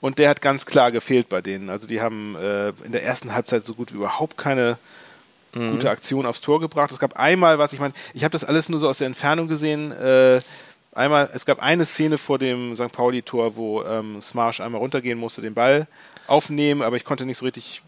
Und 0.00 0.20
der 0.20 0.30
hat 0.30 0.40
ganz 0.40 0.66
klar 0.66 0.92
gefehlt 0.92 1.28
bei 1.28 1.42
denen. 1.42 1.68
Also 1.68 1.88
die 1.88 2.00
haben 2.00 2.36
äh, 2.36 2.68
in 2.84 2.92
der 2.92 3.02
ersten 3.02 3.34
Halbzeit 3.34 3.66
so 3.66 3.74
gut 3.74 3.92
wie 3.92 3.96
überhaupt 3.96 4.38
keine 4.38 4.78
mhm. 5.58 5.72
gute 5.72 5.90
Aktion 5.90 6.26
aufs 6.26 6.40
Tor 6.40 6.60
gebracht. 6.60 6.90
Es 6.90 6.98
gab 6.98 7.18
einmal, 7.18 7.58
was 7.58 7.72
ich 7.72 7.80
meine, 7.80 7.94
ich 8.14 8.24
habe 8.24 8.32
das 8.32 8.44
alles 8.44 8.68
nur 8.68 8.78
so 8.78 8.88
aus 8.88 8.98
der 8.98 9.06
Entfernung 9.06 9.48
gesehen, 9.48 9.92
äh, 9.92 10.40
einmal, 10.92 11.30
es 11.32 11.46
gab 11.46 11.62
eine 11.62 11.84
Szene 11.84 12.18
vor 12.18 12.38
dem 12.38 12.74
St. 12.76 12.92
Pauli-Tor, 12.92 13.56
wo 13.56 13.82
ähm, 13.84 14.20
Smarsh 14.20 14.60
einmal 14.60 14.80
runtergehen 14.80 15.18
musste, 15.18 15.40
den 15.40 15.54
Ball 15.54 15.86
aufnehmen, 16.26 16.82
aber 16.82 16.96
ich 16.96 17.04
konnte 17.04 17.24
nicht 17.24 17.38
so 17.38 17.44
richtig 17.44 17.82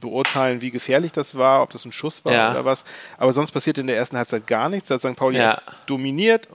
beurteilen, 0.00 0.60
wie 0.60 0.70
gefährlich 0.70 1.12
das 1.12 1.36
war, 1.36 1.62
ob 1.62 1.70
das 1.70 1.84
ein 1.84 1.92
Schuss 1.92 2.24
war 2.24 2.32
ja. 2.32 2.50
oder 2.50 2.64
was. 2.64 2.84
Aber 3.18 3.32
sonst 3.32 3.52
passierte 3.52 3.80
in 3.80 3.86
der 3.86 3.96
ersten 3.96 4.16
Halbzeit 4.16 4.46
gar 4.46 4.68
nichts. 4.68 4.88
Da 4.88 4.94
hat 4.94 5.02
St. 5.02 5.16
Pauli 5.16 5.38
ja. 5.38 5.60
dominiert. 5.86 6.48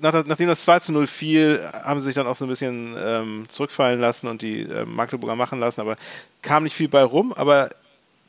Nach, 0.00 0.24
nachdem 0.26 0.48
das 0.48 0.62
2 0.62 0.80
zu 0.80 0.92
0 0.92 1.06
fiel, 1.06 1.66
haben 1.72 2.00
sie 2.00 2.06
sich 2.06 2.14
dann 2.14 2.26
auch 2.26 2.36
so 2.36 2.44
ein 2.44 2.48
bisschen 2.48 2.94
ähm, 2.98 3.46
zurückfallen 3.48 3.98
lassen 3.98 4.28
und 4.28 4.42
die 4.42 4.62
äh, 4.62 4.84
Magdeburger 4.84 5.36
machen 5.36 5.58
lassen, 5.58 5.80
aber 5.80 5.96
kam 6.42 6.64
nicht 6.64 6.74
viel 6.74 6.88
bei 6.88 7.02
rum. 7.02 7.32
Aber 7.32 7.70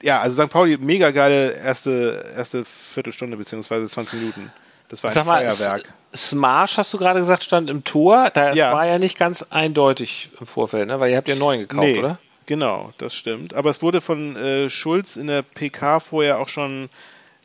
ja, 0.02 0.22
also 0.22 0.44
St. 0.44 0.52
Pauli, 0.52 0.78
mega 0.78 1.12
geile 1.12 1.54
erste, 1.54 2.34
erste 2.36 2.64
Viertelstunde 2.66 3.38
beziehungsweise 3.38 3.88
20 3.88 4.20
Minuten. 4.20 4.52
Das 4.90 5.04
war 5.04 5.12
ein 5.12 5.16
Sag 5.16 5.26
mal, 5.26 5.50
Feuerwerk. 5.50 5.84
Smarsh, 6.16 6.78
hast 6.78 6.94
du 6.94 6.98
gerade 6.98 7.20
gesagt, 7.20 7.44
stand 7.44 7.70
im 7.70 7.84
Tor. 7.84 8.30
Da 8.34 8.54
ja. 8.54 8.74
war 8.74 8.86
ja 8.86 9.00
nicht 9.00 9.18
ganz 9.18 9.44
eindeutig 9.50 10.32
im 10.40 10.48
Vorfeld, 10.48 10.88
ne? 10.88 11.00
weil 11.00 11.12
ihr 11.12 11.18
habt 11.18 11.28
ja 11.28 11.36
neun 11.36 11.60
gekauft, 11.60 11.84
nee. 11.84 12.00
oder? 12.00 12.20
Genau, 12.46 12.94
das 12.98 13.14
stimmt. 13.14 13.54
Aber 13.56 13.70
es 13.70 13.82
wurde 13.82 14.00
von 14.00 14.36
äh, 14.38 14.70
Schulz 14.70 15.18
in 15.18 15.28
der 15.28 15.42
PK 15.42 16.00
vorher 16.00 16.40
auch 16.40 16.48
schon 16.48 16.90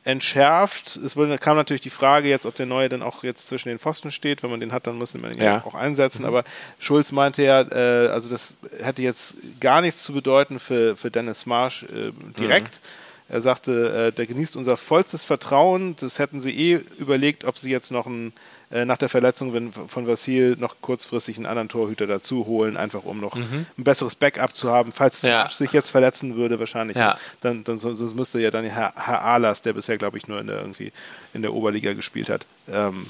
entschärft. 0.04 0.96
Es 0.96 1.16
wurde, 1.16 1.38
kam 1.38 1.56
natürlich 1.56 1.82
die 1.82 1.90
Frage 1.90 2.28
jetzt, 2.28 2.44
ob 2.46 2.56
der 2.56 2.66
Neue 2.66 2.88
dann 2.88 3.02
auch 3.02 3.22
jetzt 3.22 3.48
zwischen 3.48 3.68
den 3.68 3.78
Pfosten 3.78 4.10
steht. 4.10 4.42
Wenn 4.42 4.50
man 4.50 4.60
den 4.60 4.72
hat, 4.72 4.86
dann 4.86 4.98
muss 4.98 5.14
man 5.14 5.32
ihn 5.32 5.40
ja. 5.40 5.64
auch 5.64 5.74
einsetzen. 5.74 6.24
Aber 6.24 6.44
Schulz 6.78 7.12
meinte 7.12 7.42
ja, 7.42 7.62
äh, 7.62 8.08
also 8.08 8.28
das 8.28 8.56
hätte 8.80 9.02
jetzt 9.02 9.36
gar 9.60 9.80
nichts 9.80 10.02
zu 10.02 10.12
bedeuten 10.12 10.58
für, 10.58 10.96
für 10.96 11.10
Dennis 11.10 11.46
Marsch 11.46 11.84
äh, 11.84 12.12
direkt. 12.38 12.80
Mhm. 12.82 13.11
Er 13.32 13.40
sagte, 13.40 14.08
äh, 14.08 14.12
der 14.12 14.26
genießt 14.26 14.56
unser 14.56 14.76
vollstes 14.76 15.24
Vertrauen. 15.24 15.96
Das 15.98 16.18
hätten 16.18 16.42
sie 16.42 16.50
eh 16.50 16.84
überlegt, 16.98 17.46
ob 17.46 17.56
sie 17.56 17.70
jetzt 17.70 17.90
noch 17.90 18.06
einen 18.06 18.34
äh, 18.70 18.84
nach 18.84 18.98
der 18.98 19.08
Verletzung 19.08 19.72
von 19.88 20.06
Vasil 20.06 20.56
noch 20.58 20.76
kurzfristig 20.82 21.38
einen 21.38 21.46
anderen 21.46 21.70
Torhüter 21.70 22.06
dazu 22.06 22.44
holen, 22.46 22.76
einfach 22.76 23.04
um 23.04 23.20
noch 23.20 23.34
mhm. 23.34 23.64
ein 23.78 23.84
besseres 23.84 24.16
Backup 24.16 24.54
zu 24.54 24.70
haben. 24.70 24.92
Falls 24.92 25.22
ja. 25.22 25.48
sich 25.48 25.72
jetzt 25.72 25.88
verletzen 25.88 26.36
würde, 26.36 26.58
wahrscheinlich, 26.58 26.98
ja. 26.98 27.16
dann, 27.40 27.64
dann 27.64 27.78
sonst 27.78 28.14
müsste 28.14 28.38
ja 28.38 28.50
dann 28.50 28.66
Herr, 28.66 28.92
Herr 28.96 29.22
Ahlers, 29.22 29.62
der 29.62 29.72
bisher, 29.72 29.96
glaube 29.96 30.18
ich, 30.18 30.28
nur 30.28 30.38
in 30.38 30.48
der, 30.48 30.60
irgendwie 30.60 30.92
in 31.32 31.40
der 31.40 31.54
Oberliga 31.54 31.94
gespielt 31.94 32.28
hat, 32.28 32.44
ähm, 32.70 33.06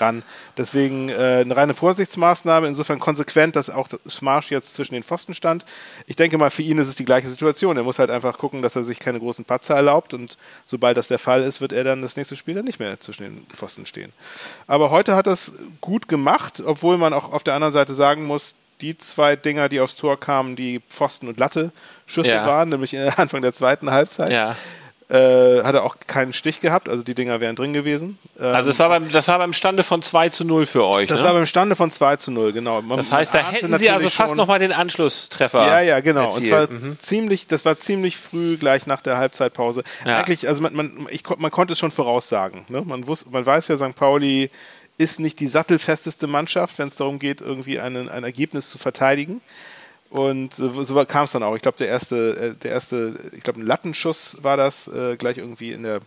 ran. 0.00 0.22
Deswegen 0.56 1.08
äh, 1.08 1.42
eine 1.44 1.56
reine 1.56 1.74
Vorsichtsmaßnahme, 1.74 2.66
insofern 2.66 2.98
konsequent, 2.98 3.56
dass 3.56 3.70
auch 3.70 3.88
Smarsch 4.08 4.50
jetzt 4.50 4.74
zwischen 4.74 4.94
den 4.94 5.02
Pfosten 5.02 5.34
stand. 5.34 5.64
Ich 6.06 6.16
denke 6.16 6.38
mal, 6.38 6.50
für 6.50 6.62
ihn 6.62 6.78
ist 6.78 6.88
es 6.88 6.96
die 6.96 7.04
gleiche 7.04 7.28
Situation. 7.28 7.76
Er 7.76 7.82
muss 7.82 7.98
halt 7.98 8.10
einfach 8.10 8.38
gucken, 8.38 8.62
dass 8.62 8.76
er 8.76 8.84
sich 8.84 8.98
keine 8.98 9.18
großen 9.18 9.44
Patzer 9.44 9.74
erlaubt 9.74 10.14
und 10.14 10.36
sobald 10.66 10.96
das 10.96 11.08
der 11.08 11.18
Fall 11.18 11.42
ist, 11.42 11.60
wird 11.60 11.72
er 11.72 11.84
dann 11.84 12.02
das 12.02 12.16
nächste 12.16 12.36
Spiel 12.36 12.54
dann 12.54 12.64
nicht 12.64 12.80
mehr 12.80 12.98
zwischen 13.00 13.24
den 13.24 13.46
Pfosten 13.52 13.86
stehen. 13.86 14.12
Aber 14.66 14.90
heute 14.90 15.16
hat 15.16 15.26
er 15.26 15.32
es 15.32 15.52
gut 15.80 16.08
gemacht, 16.08 16.62
obwohl 16.64 16.98
man 16.98 17.12
auch 17.12 17.32
auf 17.32 17.42
der 17.42 17.54
anderen 17.54 17.72
Seite 17.72 17.94
sagen 17.94 18.24
muss, 18.24 18.54
die 18.80 18.96
zwei 18.96 19.36
Dinger, 19.36 19.68
die 19.68 19.80
aufs 19.80 19.96
Tor 19.96 20.18
kamen, 20.18 20.56
die 20.56 20.80
Pfosten 20.88 21.28
und 21.28 21.38
Latte 21.38 21.72
Schüsse 22.06 22.30
ja. 22.30 22.46
waren, 22.46 22.70
nämlich 22.70 22.96
Anfang 23.18 23.42
der 23.42 23.52
zweiten 23.52 23.90
Halbzeit. 23.90 24.32
Ja. 24.32 24.56
Äh, 25.10 25.64
hat 25.64 25.74
er 25.74 25.82
auch 25.82 25.96
keinen 26.06 26.32
Stich 26.32 26.60
gehabt, 26.60 26.88
also 26.88 27.02
die 27.02 27.14
Dinger 27.14 27.40
wären 27.40 27.56
drin 27.56 27.72
gewesen. 27.72 28.16
Ähm, 28.38 28.54
also 28.54 28.70
das 28.70 28.78
war, 28.78 28.90
beim, 28.90 29.10
das 29.10 29.26
war 29.26 29.38
beim 29.38 29.52
Stande 29.52 29.82
von 29.82 30.02
2 30.02 30.28
zu 30.28 30.44
0 30.44 30.66
für 30.66 30.86
euch. 30.86 31.08
Das 31.08 31.18
ne? 31.18 31.26
war 31.26 31.34
beim 31.34 31.46
Stande 31.46 31.74
von 31.74 31.90
2 31.90 32.14
zu 32.14 32.30
0, 32.30 32.52
genau. 32.52 32.80
Man, 32.80 32.98
das 32.98 33.10
heißt, 33.10 33.34
da 33.34 33.40
hätten 33.40 33.76
Sie 33.76 33.90
also 33.90 34.08
fast 34.08 34.36
nochmal 34.36 34.60
den 34.60 34.70
Anschlusstreffer. 34.70 35.66
Ja, 35.66 35.80
ja, 35.80 35.98
genau. 35.98 36.26
Erzielt. 36.26 36.40
Und 36.40 36.46
zwar 36.46 36.70
mhm. 36.70 36.98
ziemlich, 37.00 37.48
das 37.48 37.64
war 37.64 37.76
ziemlich 37.76 38.18
früh, 38.18 38.56
gleich 38.56 38.86
nach 38.86 39.00
der 39.00 39.16
Halbzeitpause. 39.16 39.82
Ja. 40.04 40.18
Eigentlich, 40.18 40.46
also 40.46 40.62
man, 40.62 40.76
man, 40.76 41.08
ich, 41.10 41.24
man 41.38 41.50
konnte 41.50 41.72
es 41.72 41.80
schon 41.80 41.90
voraussagen. 41.90 42.66
Ne? 42.68 42.82
Man, 42.82 43.08
wusste, 43.08 43.30
man 43.30 43.44
weiß 43.44 43.66
ja, 43.66 43.76
St. 43.76 43.96
Pauli 43.96 44.48
ist 44.96 45.18
nicht 45.18 45.40
die 45.40 45.48
sattelfesteste 45.48 46.28
Mannschaft, 46.28 46.78
wenn 46.78 46.86
es 46.86 46.94
darum 46.94 47.18
geht, 47.18 47.40
irgendwie 47.40 47.80
einen, 47.80 48.08
ein 48.08 48.22
Ergebnis 48.22 48.70
zu 48.70 48.78
verteidigen. 48.78 49.40
Und 50.10 50.54
so 50.54 51.04
kam 51.04 51.24
es 51.24 51.32
dann 51.32 51.44
auch. 51.44 51.54
Ich 51.54 51.62
glaube, 51.62 51.78
der 51.78 51.86
erste, 51.86 52.36
äh, 52.36 52.54
der 52.56 52.72
erste, 52.72 53.30
ich 53.32 53.44
glaube, 53.44 53.60
ein 53.60 53.66
Lattenschuss 53.66 54.38
war 54.42 54.56
das, 54.56 54.88
äh, 54.88 55.16
gleich 55.16 55.38
irgendwie 55.38 55.70
in 55.70 55.84
der 55.84 56.00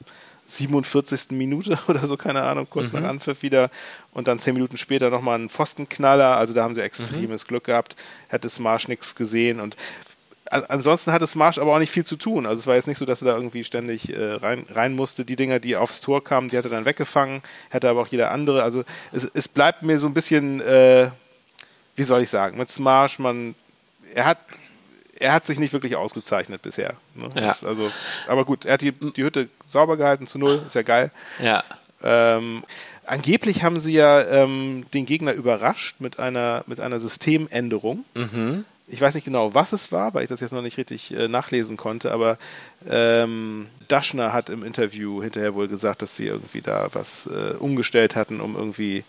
47. 0.45 1.31
Minute 1.31 1.79
oder 1.87 2.05
so, 2.05 2.17
keine 2.17 2.43
Ahnung, 2.43 2.67
kurz 2.69 2.91
mhm. 2.91 3.01
nach 3.01 3.09
Anpfiff 3.09 3.41
wieder. 3.43 3.69
Und 4.11 4.27
dann 4.27 4.39
zehn 4.39 4.53
Minuten 4.53 4.77
später 4.77 5.09
nochmal 5.09 5.39
ein 5.39 5.49
Pfostenknaller. 5.49 6.35
Also 6.37 6.53
da 6.53 6.63
haben 6.63 6.75
sie 6.75 6.81
extremes 6.81 7.45
mhm. 7.45 7.47
Glück 7.47 7.63
gehabt. 7.63 7.95
Hätte 8.27 8.49
Smarsch 8.49 8.89
nichts 8.89 9.15
gesehen. 9.15 9.61
Und 9.61 9.77
ansonsten 10.49 11.13
hatte 11.13 11.25
Smarsch 11.25 11.57
aber 11.57 11.73
auch 11.73 11.79
nicht 11.79 11.91
viel 11.91 12.05
zu 12.05 12.17
tun. 12.17 12.45
Also 12.45 12.59
es 12.59 12.67
war 12.67 12.75
jetzt 12.75 12.87
nicht 12.87 12.97
so, 12.97 13.05
dass 13.05 13.21
er 13.21 13.29
da 13.29 13.35
irgendwie 13.35 13.63
ständig 13.63 14.09
äh, 14.09 14.33
rein, 14.33 14.65
rein 14.69 14.95
musste. 14.95 15.23
Die 15.23 15.37
Dinger, 15.37 15.59
die 15.59 15.77
aufs 15.77 16.01
Tor 16.01 16.23
kamen, 16.23 16.49
die 16.49 16.57
hat 16.57 16.65
er 16.65 16.71
dann 16.71 16.85
weggefangen. 16.85 17.41
Hätte 17.69 17.89
aber 17.89 18.01
auch 18.01 18.07
jeder 18.07 18.31
andere. 18.31 18.63
Also 18.63 18.83
es, 19.13 19.23
es 19.33 19.47
bleibt 19.47 19.83
mir 19.83 19.97
so 19.97 20.07
ein 20.07 20.13
bisschen, 20.13 20.59
äh, 20.59 21.09
wie 21.95 22.03
soll 22.03 22.21
ich 22.21 22.29
sagen, 22.29 22.57
mit 22.57 22.69
Smarsch, 22.69 23.17
man 23.17 23.55
er 24.13 24.25
hat 24.25 24.37
er 25.19 25.33
hat 25.33 25.45
sich 25.45 25.59
nicht 25.59 25.73
wirklich 25.73 25.95
ausgezeichnet 25.95 26.61
bisher. 26.61 26.95
Ne? 27.15 27.29
Ja. 27.35 27.55
Also, 27.65 27.91
aber 28.27 28.45
gut, 28.45 28.65
er 28.65 28.73
hat 28.73 28.81
die, 28.81 28.91
die 28.91 29.23
Hütte 29.23 29.47
sauber 29.67 29.95
gehalten 29.95 30.27
zu 30.27 30.37
null, 30.37 30.61
ist 30.67 30.75
ja 30.75 30.81
geil. 30.81 31.11
Ja. 31.41 31.63
Ähm, 32.03 32.63
angeblich 33.05 33.63
haben 33.63 33.79
sie 33.79 33.93
ja 33.93 34.21
ähm, 34.21 34.85
den 34.93 35.05
Gegner 35.05 35.33
überrascht 35.33 35.95
mit 35.99 36.19
einer, 36.19 36.63
mit 36.67 36.79
einer 36.79 36.99
Systemänderung. 36.99 38.03
Mhm. 38.13 38.65
Ich 38.87 38.99
weiß 38.99 39.15
nicht 39.15 39.23
genau, 39.23 39.53
was 39.53 39.71
es 39.71 39.93
war, 39.93 40.13
weil 40.13 40.23
ich 40.23 40.29
das 40.29 40.41
jetzt 40.41 40.51
noch 40.51 40.61
nicht 40.61 40.77
richtig 40.77 41.13
äh, 41.15 41.29
nachlesen 41.29 41.77
konnte, 41.77 42.11
aber 42.11 42.37
ähm, 42.89 43.67
Daschner 43.87 44.33
hat 44.33 44.49
im 44.49 44.63
Interview 44.63 45.23
hinterher 45.23 45.55
wohl 45.55 45.69
gesagt, 45.69 46.01
dass 46.01 46.17
sie 46.17 46.27
irgendwie 46.27 46.61
da 46.61 46.89
was 46.91 47.27
äh, 47.27 47.55
umgestellt 47.57 48.15
hatten, 48.17 48.41
um 48.41 48.55
irgendwie 48.55 49.05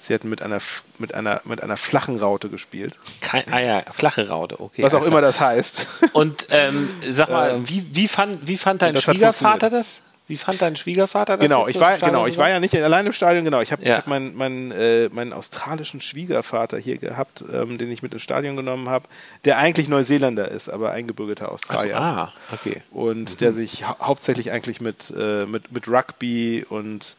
Sie 0.00 0.14
hätten 0.14 0.30
mit 0.30 0.42
einer, 0.42 0.58
mit 0.98 1.14
einer, 1.14 1.42
mit 1.44 1.62
einer 1.62 1.76
flachen 1.76 2.18
Raute 2.18 2.48
gespielt. 2.48 2.98
Kein, 3.20 3.44
ah 3.52 3.60
ja, 3.60 3.82
flache 3.92 4.28
Raute, 4.28 4.60
okay. 4.60 4.82
Was 4.82 4.94
auch 4.94 5.04
immer 5.04 5.20
das 5.20 5.40
heißt. 5.40 5.86
Und 6.12 6.46
ähm, 6.50 6.88
sag 7.08 7.30
mal, 7.30 7.50
ähm, 7.50 7.68
wie, 7.68 7.86
wie, 7.92 8.08
fand, 8.08 8.48
wie 8.48 8.56
fand 8.56 8.82
dein 8.82 8.96
Schwiegervater 9.00 9.68
das? 9.68 10.00
Wie 10.30 10.36
fand 10.36 10.62
dein 10.62 10.76
Schwiegervater 10.76 11.36
das? 11.36 11.42
Genau, 11.42 11.66
ich 11.66 11.80
war, 11.80 11.98
genau, 11.98 12.24
ich 12.24 12.38
war 12.38 12.48
ja 12.48 12.60
nicht 12.60 12.76
allein 12.76 13.04
im 13.04 13.12
Stadion, 13.12 13.44
genau. 13.44 13.62
Ich 13.62 13.72
habe 13.72 13.84
ja. 13.84 13.96
hab 13.96 14.06
meinen, 14.06 14.36
meinen, 14.36 14.70
äh, 14.70 15.08
meinen 15.08 15.32
australischen 15.32 16.00
Schwiegervater 16.00 16.78
hier 16.78 16.98
gehabt, 16.98 17.42
ähm, 17.52 17.78
den 17.78 17.90
ich 17.90 18.04
mit 18.04 18.14
ins 18.14 18.22
Stadion 18.22 18.56
genommen 18.56 18.88
habe, 18.88 19.08
der 19.44 19.58
eigentlich 19.58 19.88
Neuseeländer 19.88 20.48
ist, 20.48 20.68
aber 20.68 20.92
eingebürgerter 20.92 21.50
Australier. 21.50 21.94
So, 21.94 22.00
ah, 22.00 22.32
okay. 22.52 22.82
Und 22.92 23.32
mhm. 23.32 23.38
der 23.38 23.52
sich 23.52 23.88
hau 23.88 23.96
hauptsächlich 24.00 24.52
eigentlich 24.52 24.80
mit, 24.80 25.12
äh, 25.18 25.46
mit, 25.46 25.72
mit 25.72 25.88
Rugby 25.88 26.64
und 26.68 27.16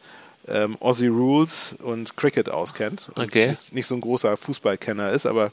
ähm, 0.48 0.76
Aussie 0.80 1.06
Rules 1.08 1.76
und 1.82 2.16
Cricket 2.16 2.48
auskennt 2.48 3.10
und 3.14 3.24
Okay. 3.24 3.56
nicht, 3.70 3.86
so 3.86 3.94
ein 3.94 4.00
großer 4.00 4.36
Fußballkenner 4.36 5.10
ist, 5.12 5.24
aber 5.26 5.52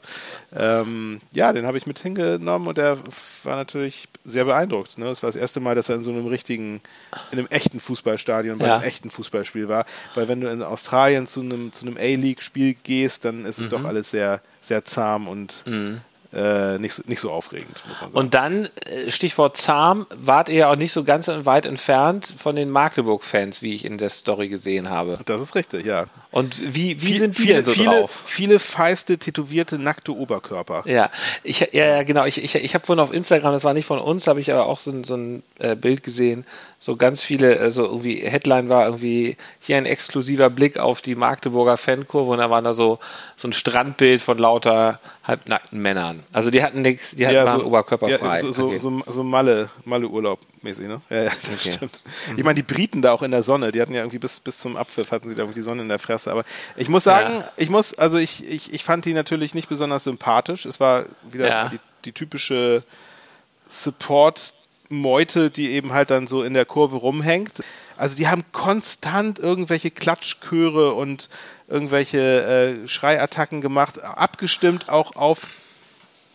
ähm, 0.54 1.20
ja, 1.32 1.52
den 1.52 1.66
habe 1.66 1.78
ich 1.78 1.86
mit 1.86 1.98
hingenommen 2.00 2.66
und 2.66 2.76
der 2.78 2.98
war 3.44 3.56
natürlich 3.56 4.08
sehr 4.24 4.44
beeindruckt. 4.44 4.98
Ne? 4.98 5.06
Es 5.08 5.22
war 5.22 5.28
das 5.28 5.36
erste 5.36 5.60
Mal, 5.60 5.74
dass 5.74 5.88
er 5.88 5.96
in 5.96 6.04
so 6.04 6.10
einem 6.10 6.26
richtigen, 6.26 6.80
in 7.30 7.38
einem 7.38 7.46
echten 7.48 7.78
Fußballstadion 7.80 8.58
bei 8.58 8.66
Ja. 8.66 8.74
einem 8.76 8.84
echten 8.84 9.10
Fußballspiel 9.10 9.68
war, 9.68 9.86
weil 10.14 10.26
wenn 10.28 10.40
du 10.40 10.50
in 10.50 10.62
Australien 10.62 11.26
zu 11.26 11.40
einem, 11.40 11.72
zu 11.72 11.86
einem 11.86 11.96
A-League-Spiel 11.96 12.74
gehst, 12.82 13.24
dann 13.24 13.44
ist 13.46 13.58
es 13.60 13.66
Mhm. 13.66 13.70
doch 13.70 13.84
alles 13.84 14.10
sehr, 14.10 14.40
sehr 14.60 14.84
zahm 14.84 15.28
und 15.28 15.64
äh, 16.32 16.78
nicht, 16.78 16.94
so, 16.94 17.02
nicht 17.06 17.20
so 17.20 17.30
aufregend. 17.30 17.82
Und 18.12 18.34
dann, 18.34 18.68
äh, 18.86 19.10
Stichwort 19.10 19.56
zahm, 19.56 20.06
wart 20.14 20.48
ihr 20.48 20.54
ja 20.54 20.70
auch 20.70 20.76
nicht 20.76 20.92
so 20.92 21.02
ganz 21.04 21.28
weit 21.28 21.66
entfernt 21.66 22.32
von 22.36 22.54
den 22.56 22.70
Magdeburg-Fans, 22.70 23.62
wie 23.62 23.74
ich 23.74 23.84
in 23.84 23.98
der 23.98 24.10
Story 24.10 24.48
gesehen 24.48 24.90
habe. 24.90 25.18
das 25.26 25.40
ist 25.40 25.54
richtig, 25.54 25.84
ja. 25.84 26.06
Und 26.30 26.74
wie, 26.74 27.02
wie 27.02 27.06
Viel- 27.06 27.18
sind 27.18 27.38
die 27.38 27.42
viele, 27.42 27.54
denn 27.54 27.64
so 27.64 27.72
viele, 27.72 28.00
drauf? 28.00 28.22
Viele 28.24 28.58
feiste, 28.60 29.18
tätowierte, 29.18 29.78
nackte 29.78 30.16
Oberkörper. 30.16 30.84
Ja, 30.86 31.10
ich, 31.42 31.68
ja, 31.72 32.02
genau. 32.04 32.24
Ich, 32.24 32.42
ich, 32.42 32.54
ich 32.54 32.74
habe 32.74 32.86
vorhin 32.86 33.02
auf 33.02 33.12
Instagram, 33.12 33.52
das 33.52 33.64
war 33.64 33.74
nicht 33.74 33.86
von 33.86 33.98
uns, 33.98 34.26
habe 34.28 34.38
ich 34.40 34.52
aber 34.52 34.66
auch 34.66 34.78
so 34.78 34.92
ein, 34.92 35.02
so 35.04 35.16
ein 35.16 35.42
äh, 35.58 35.74
Bild 35.74 36.02
gesehen. 36.04 36.46
So 36.82 36.96
ganz 36.96 37.22
viele, 37.22 37.58
äh, 37.58 37.72
so 37.72 37.84
irgendwie, 37.84 38.16
Headline 38.22 38.70
war 38.70 38.86
irgendwie 38.86 39.36
hier 39.60 39.76
ein 39.76 39.84
exklusiver 39.84 40.48
Blick 40.48 40.78
auf 40.78 41.02
die 41.02 41.14
Magdeburger 41.14 41.76
Fankurve 41.76 42.30
und 42.32 42.38
da 42.38 42.48
war 42.48 42.62
da 42.62 42.72
so, 42.72 42.98
so 43.36 43.48
ein 43.48 43.52
Strandbild 43.52 44.22
von 44.22 44.38
lauter 44.38 44.98
halbnackten 45.24 45.78
Männern. 45.78 46.22
Also 46.32 46.50
die 46.50 46.62
hatten 46.62 46.80
nichts, 46.80 47.10
die 47.14 47.26
hatten, 47.26 47.36
waren 47.36 47.60
oberkörperfrei. 47.60 48.36
Ja, 48.36 48.40
so, 48.40 48.50
so, 48.52 48.66
Okay. 48.68 48.78
so, 48.78 49.02
so 49.06 49.22
Malle, 49.22 49.68
Malle-Urlaub 49.84 50.40
mäßig, 50.62 50.88
ne? 50.88 51.02
Ja, 51.10 51.24
ja, 51.24 51.30
das 51.30 51.50
Okay. 51.66 51.72
stimmt. 51.72 52.00
Ich 52.38 52.44
meine, 52.44 52.54
die 52.54 52.62
Briten 52.62 53.02
da 53.02 53.12
auch 53.12 53.22
in 53.22 53.30
der 53.30 53.42
Sonne, 53.42 53.72
die 53.72 53.82
hatten 53.82 53.92
ja 53.92 54.00
irgendwie 54.00 54.18
bis, 54.18 54.40
bis 54.40 54.58
zum 54.58 54.78
Abpfiff 54.78 55.12
hatten 55.12 55.28
sie 55.28 55.34
da 55.34 55.42
irgendwie 55.42 55.58
die 55.60 55.64
Sonne 55.64 55.82
in 55.82 55.88
der 55.90 55.98
Fresse. 55.98 56.32
Aber 56.32 56.44
ich 56.76 56.88
muss 56.88 57.04
sagen, 57.04 57.40
Ja. 57.40 57.52
ich 57.58 57.68
muss, 57.68 57.92
also 57.92 58.16
ich, 58.16 58.48
ich, 58.50 58.72
ich 58.72 58.84
fand 58.84 59.04
die 59.04 59.12
natürlich 59.12 59.52
nicht 59.54 59.68
besonders 59.68 60.04
sympathisch. 60.04 60.64
Es 60.64 60.80
war 60.80 61.04
wieder 61.30 61.46
Ja. 61.46 61.68
die, 61.68 61.78
die 62.06 62.12
typische 62.12 62.84
Support-Meute, 65.00 65.50
die 65.50 65.70
eben 65.70 65.92
halt 65.92 66.10
dann 66.10 66.26
so 66.26 66.42
in 66.42 66.54
der 66.54 66.64
Kurve 66.66 66.96
rumhängt. 66.96 67.62
Also 67.96 68.16
die 68.16 68.28
haben 68.28 68.42
konstant 68.52 69.38
irgendwelche 69.38 69.90
Klatschchöre 69.90 70.92
und 70.94 71.28
irgendwelche 71.68 72.82
äh, 72.84 72.88
Schreiattacken 72.88 73.60
gemacht, 73.60 74.02
abgestimmt 74.02 74.88
auch 74.88 75.16
auf 75.16 75.46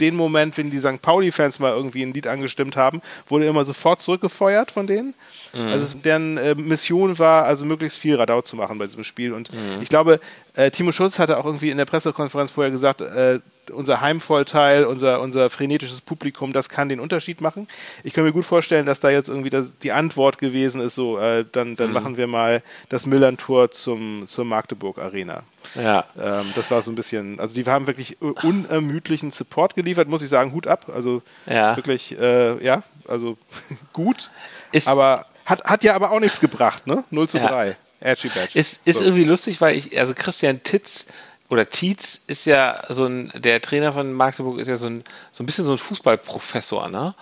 den 0.02 0.16
Moment, 0.16 0.58
wenn 0.58 0.72
die 0.72 0.80
St. 0.80 1.02
Pauli-Fans 1.02 1.60
mal 1.60 1.72
irgendwie 1.72 2.04
ein 2.04 2.14
Lied 2.14 2.28
angestimmt 2.28 2.76
haben, 2.76 3.02
wurde 3.28 3.46
immer 3.46 3.64
sofort 3.64 4.02
zurückgefeuert 4.02 4.70
von 4.72 4.88
denen. 4.88 5.14
Also 5.54 5.86
es- 5.86 6.02
deren 6.02 6.38
äh, 6.38 6.54
Mission 6.56 7.18
war, 7.18 7.46
also 7.46 7.64
möglichst 7.66 7.98
viel 8.00 8.16
Radau 8.16 8.42
zu 8.42 8.58
machen 8.58 8.78
bei 8.78 8.88
diesem 8.88 9.06
Spiel. 9.06 9.32
Und 9.32 9.50
ich 9.82 9.88
glaube, 9.90 10.20
äh, 10.56 10.70
Timo 10.70 10.92
Schulz 10.92 11.18
hatte 11.18 11.38
auch 11.38 11.46
irgendwie 11.46 11.70
in 11.72 11.78
der 11.78 11.86
Pressekonferenz 11.86 12.52
vorher 12.52 12.72
gesagt, 12.72 13.00
äh, 13.02 13.40
unser 13.72 14.02
Heimvorteil, 14.02 14.86
unser, 14.86 15.22
unser 15.22 15.50
frenetisches 15.50 16.02
Publikum, 16.02 16.54
das 16.54 16.70
kann 16.70 16.90
den 16.90 17.00
Unterschied 17.00 17.42
machen. 17.42 17.68
Ich 18.04 18.14
kann 18.14 18.24
mir 18.24 18.32
gut 18.32 18.46
vorstellen, 18.46 18.86
dass 18.86 19.00
da 19.00 19.10
jetzt 19.10 19.30
irgendwie 19.30 19.50
das, 19.50 19.72
die 19.84 19.92
Antwort 19.92 20.38
gewesen 20.38 20.82
ist, 20.82 20.96
so, 20.96 21.18
äh, 21.18 21.46
dann, 21.52 21.76
dann 21.76 21.92
machen 21.92 22.18
wir 22.18 22.28
mal 22.28 22.62
das 22.90 23.06
Millern-Tor 23.06 23.72
zum, 23.72 24.26
zur 24.28 24.46
Magdeburg 24.46 24.98
Arena. 25.00 25.44
ja. 25.76 26.06
Ähm, 26.22 26.46
das 26.56 26.70
war 26.72 26.82
so 26.82 26.92
ein 26.92 26.96
bisschen, 26.96 27.40
also 27.40 27.56
die 27.56 27.66
haben 27.66 27.88
wirklich 27.88 28.18
unermüdlichen 28.22 29.32
Support 29.32 29.76
geliefert, 29.76 30.08
muss 30.08 30.22
ich 30.22 30.30
sagen, 30.30 30.52
Hut 30.54 30.68
ab. 30.68 30.88
Also 30.94 31.22
Ja. 31.46 31.76
wirklich, 31.76 32.18
äh, 32.20 32.64
ja, 32.64 32.84
also 33.08 33.38
gut. 33.94 34.30
Ist- 34.72 34.88
aber 34.88 35.26
hat, 35.46 35.64
hat 35.66 35.84
ja 35.84 35.96
aber 35.96 36.12
auch 36.12 36.20
nichts 36.20 36.40
gebracht, 36.40 36.88
ne? 36.88 37.04
0 37.12 37.30
zu 37.30 37.38
Ja. 37.38 37.48
3. 37.48 37.78
Edgy 38.02 38.28
Badge. 38.30 38.60
Ist, 38.60 38.82
ist 38.86 39.00
So. 39.00 39.04
irgendwie 39.06 39.24
lustig, 39.24 39.62
weil 39.62 39.76
ich, 39.78 39.98
also 40.00 40.14
Christian 40.14 40.62
Titz 40.64 41.06
oder 41.50 41.70
Tietz 41.70 42.22
ist 42.28 42.46
ja 42.46 42.82
so 42.90 43.06
ein, 43.06 43.32
der 43.36 43.62
Trainer 43.62 43.94
von 43.94 44.14
Magdeburg 44.14 44.60
ist 44.60 44.68
ja 44.68 44.78
so 44.78 44.88
ein, 44.88 45.04
so 45.32 45.44
ein 45.44 45.46
bisschen 45.46 45.66
so 45.66 45.74
ein 45.74 45.78
Fußballprofessor, 45.78 46.90
ne? 46.90 47.14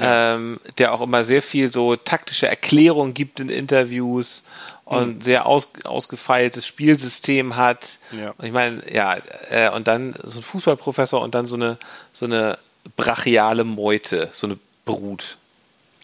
Ähm, 0.00 0.60
der 0.76 0.92
auch 0.92 1.00
immer 1.00 1.24
sehr 1.24 1.40
viel 1.40 1.72
so 1.72 1.96
taktische 1.96 2.46
Erklärungen 2.46 3.14
gibt 3.14 3.40
in 3.40 3.48
Interviews 3.48 4.44
und 4.84 5.24
sehr 5.24 5.46
aus, 5.46 5.68
ausgefeiltes 5.84 6.66
Spielsystem 6.66 7.56
hat. 7.56 7.98
Ja. 8.12 8.34
Und 8.36 8.44
ich 8.44 8.52
meine, 8.52 8.82
ja, 8.92 9.16
äh, 9.50 9.70
und 9.70 9.88
dann 9.88 10.14
so 10.22 10.40
ein 10.40 10.42
Fußballprofessor 10.42 11.20
und 11.20 11.34
dann 11.34 11.46
so 11.46 11.56
eine, 11.56 11.78
so 12.12 12.26
eine 12.26 12.58
brachiale 12.96 13.64
Meute, 13.64 14.28
so 14.32 14.46
eine 14.46 14.58
Brut. 14.84 15.36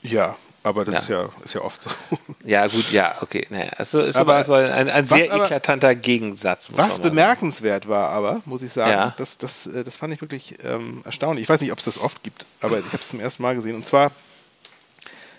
Ja, 0.03 0.37
aber 0.65 0.85
das 0.85 1.03
Ist, 1.05 1.09
ja, 1.11 1.29
ist 1.45 1.55
ja 1.55 1.61
oft 1.61 1.81
so. 1.83 1.91
Ja, 2.45 2.67
gut, 2.67 2.91
ja, 2.91 3.15
okay. 3.21 3.47
Naja, 3.51 3.71
also 3.77 4.01
ist 4.01 4.17
Aber 4.17 4.35
aber, 4.35 4.43
es 4.43 4.49
war 4.49 4.75
ein, 4.75 4.91
ein 4.91 5.09
was 5.11 5.19
sehr 5.19 5.33
aber- 5.33 5.45
eklatanter 5.45 5.95
Gegensatz. 5.95 6.69
Was 6.73 6.99
bemerkenswert 6.99 7.87
war 7.89 8.09
aber, 8.11 8.43
muss 8.45 8.63
ich 8.63 8.73
sagen, 8.73 8.91
Ja. 8.91 9.15
das, 9.17 9.39
das, 9.39 9.67
äh, 9.69 9.85
das 9.85 9.97
fand 9.97 10.13
ich 10.13 10.21
wirklich 10.21 10.57
ähm, 10.65 11.03
erstaunlich. 11.05 11.45
Ich 11.45 11.49
weiß 11.49 11.61
nicht, 11.61 11.71
ob 11.73 11.79
es 11.79 11.85
das 11.85 11.99
oft 12.01 12.23
gibt, 12.25 12.45
aber 12.61 12.81
ich 12.81 12.87
habe 12.87 12.99
es 12.99 13.09
zum 13.09 13.21
ersten 13.21 13.43
Mal 13.43 13.55
gesehen. 13.55 13.77
Und 13.77 13.87
zwar, 13.87 14.11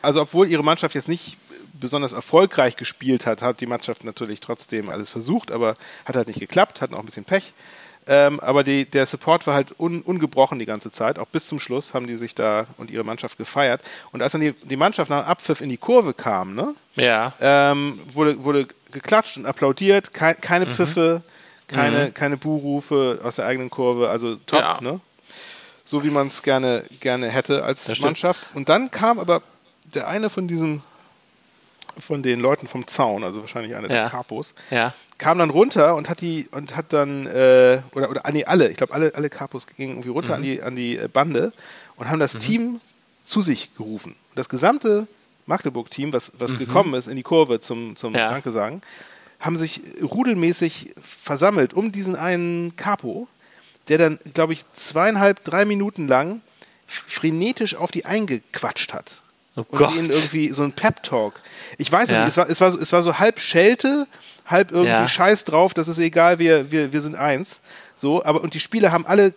also 0.02 0.22
obwohl 0.22 0.50
ihre 0.50 0.64
Mannschaft 0.64 0.96
jetzt 0.96 1.10
nicht 1.10 1.38
besonders 1.74 2.14
erfolgreich 2.14 2.78
gespielt 2.78 3.26
hat, 3.26 3.42
hat 3.42 3.60
die 3.60 3.66
Mannschaft 3.68 4.04
natürlich 4.06 4.40
trotzdem 4.40 4.90
alles 4.90 5.10
versucht, 5.10 5.52
aber 5.52 5.76
hat 6.06 6.16
halt 6.16 6.28
nicht 6.28 6.40
geklappt, 6.40 6.82
hatten 6.82 6.94
auch 6.94 7.00
ein 7.00 7.06
bisschen 7.06 7.26
Pech. 7.26 7.54
Ähm, 8.08 8.40
aber 8.40 8.64
die, 8.64 8.86
der 8.86 9.06
Support 9.08 9.48
war 9.48 9.56
halt 9.56 9.80
un, 9.80 10.02
ungebrochen 10.02 10.60
die 10.60 10.66
ganze 10.68 10.92
Zeit. 10.92 11.18
Auch 11.18 11.26
bis 11.28 11.48
zum 11.48 11.60
Schluss 11.60 11.94
haben 11.96 12.06
die 12.06 12.16
sich 12.18 12.36
da 12.36 12.68
und 12.78 12.92
ihre 12.92 13.04
Mannschaft 13.04 13.38
gefeiert. 13.38 13.82
Und 14.12 14.22
als 14.22 14.34
dann 14.34 14.42
die, 14.42 14.52
die 14.54 14.76
Mannschaft 14.78 15.10
nach 15.10 15.26
Abpfiff 15.26 15.60
in 15.62 15.70
die 15.70 15.78
Kurve 15.78 16.14
kam, 16.14 16.54
ne, 16.54 16.76
Ja. 16.96 17.34
ähm, 17.42 18.00
wurde, 18.14 18.44
wurde 18.44 18.68
geklatscht 18.92 19.38
und 19.38 19.46
applaudiert, 19.48 20.14
Kei- 20.14 20.34
Mhm. 20.36 20.42
keine 20.42 20.68
Pfiffe, 20.68 21.24
keine, 21.68 22.12
keine 22.12 22.38
Buhrufe 22.38 23.20
aus 23.24 23.38
der 23.38 23.48
eigenen 23.48 23.72
Kurve, 23.72 24.10
also 24.10 24.36
top, 24.46 24.60
Ja. 24.60 24.78
ne? 24.82 25.00
So 25.84 26.04
wie 26.04 26.10
man 26.12 26.28
es 26.28 26.44
gerne, 26.44 26.84
gerne 27.00 27.30
hätte 27.30 27.64
als. 27.64 27.88
Mannschaft. 28.02 28.40
Und 28.54 28.70
dann 28.70 28.92
kam 28.92 29.18
aber 29.20 29.42
der 29.94 30.08
eine 30.08 30.30
von 30.30 30.48
diesen, 30.48 30.84
von 32.00 32.24
den 32.24 32.40
Leuten 32.40 32.68
vom 32.68 32.88
Zaun, 32.88 33.24
also 33.24 33.42
wahrscheinlich 33.42 33.76
einer 33.76 33.90
Ja. 33.90 34.02
der 34.04 34.10
Capos, 34.10 34.54
Ja. 34.72 34.94
kam 35.18 35.38
dann 35.40 35.50
runter 35.50 35.96
und 35.96 36.10
hat 36.10 36.22
die 36.22 36.48
und 36.52 36.76
hat 36.76 36.92
dann 36.94 37.26
äh, 37.28 37.82
oder 37.94 38.10
oder 38.10 38.26
ah, 38.26 38.32
nee, 38.32 38.46
alle, 38.46 38.70
ich 38.70 38.78
glaube 38.78 38.94
alle 38.94 39.14
alle 39.16 39.30
Capos 39.30 39.68
gingen 39.68 39.92
irgendwie 39.92 40.10
runter 40.10 40.30
Mhm. 40.30 40.36
an 40.36 40.42
die 40.44 40.62
an 40.62 40.76
die 40.76 40.98
äh, 40.98 41.08
Bande 41.08 41.54
und 41.96 42.10
haben 42.10 42.20
das 42.20 42.38
Team 42.38 42.82
zu 43.24 43.42
sich 43.42 43.76
gerufen. 43.76 44.16
Das 44.36 44.50
gesamte 44.50 45.08
Magdeburg 45.46 45.90
Team, 45.90 46.12
was 46.14 46.32
was 46.38 46.58
gekommen 46.58 46.94
ist 46.96 47.08
in 47.08 47.16
die 47.16 47.24
Kurve 47.24 47.60
zum 47.60 47.96
zum 47.96 48.12
Mhm. 48.14 48.20
Ja. 48.20 48.30
Danke 48.32 48.52
sagen, 48.52 48.82
haben 49.40 49.58
sich 49.58 49.82
rudelmäßig 50.02 50.94
versammelt 51.02 51.74
um 51.74 51.92
diesen 51.92 52.16
einen 52.16 52.76
Capo, 52.76 53.28
der 53.90 53.98
dann 54.00 54.20
glaube 54.34 54.54
ich 54.54 54.66
zweieinhalb 54.74 55.44
drei 55.44 55.66
Minuten 55.66 56.08
lang 56.08 56.42
frenetisch 56.88 57.76
auf 57.76 57.92
die 57.92 58.06
eingequatscht 58.06 58.94
hat. 58.94 59.22
Oh 59.58 59.62
und 59.70 59.78
Gott. 59.80 59.96
ihnen 59.96 60.10
irgendwie 60.10 60.50
so 60.50 60.64
ein 60.64 60.72
Pep-Talk. 60.74 61.40
Ich 61.78 61.92
weiß 61.92 62.10
Ja. 62.10 62.20
es 62.20 62.22
nicht, 62.26 62.30
es 62.32 62.38
war, 62.38 62.50
es, 62.50 62.62
war 62.62 62.72
so, 62.72 62.80
es 62.80 62.92
war 62.94 63.04
so 63.04 63.20
halb 63.20 63.40
Schelte, 63.40 64.08
halb 64.46 64.72
irgendwie 64.72 64.90
Ja. 64.92 65.08
Scheiß 65.08 65.46
drauf, 65.46 65.74
das 65.74 65.88
ist 65.88 65.98
egal, 66.00 66.40
wir, 66.40 66.72
wir, 66.72 66.92
wir 66.94 67.02
sind 67.02 67.16
eins. 67.16 67.62
So, 67.98 68.24
aber 68.24 68.42
und 68.42 68.54
die 68.54 68.60
Spieler 68.60 68.92
haben 68.92 69.06
alle 69.06 69.34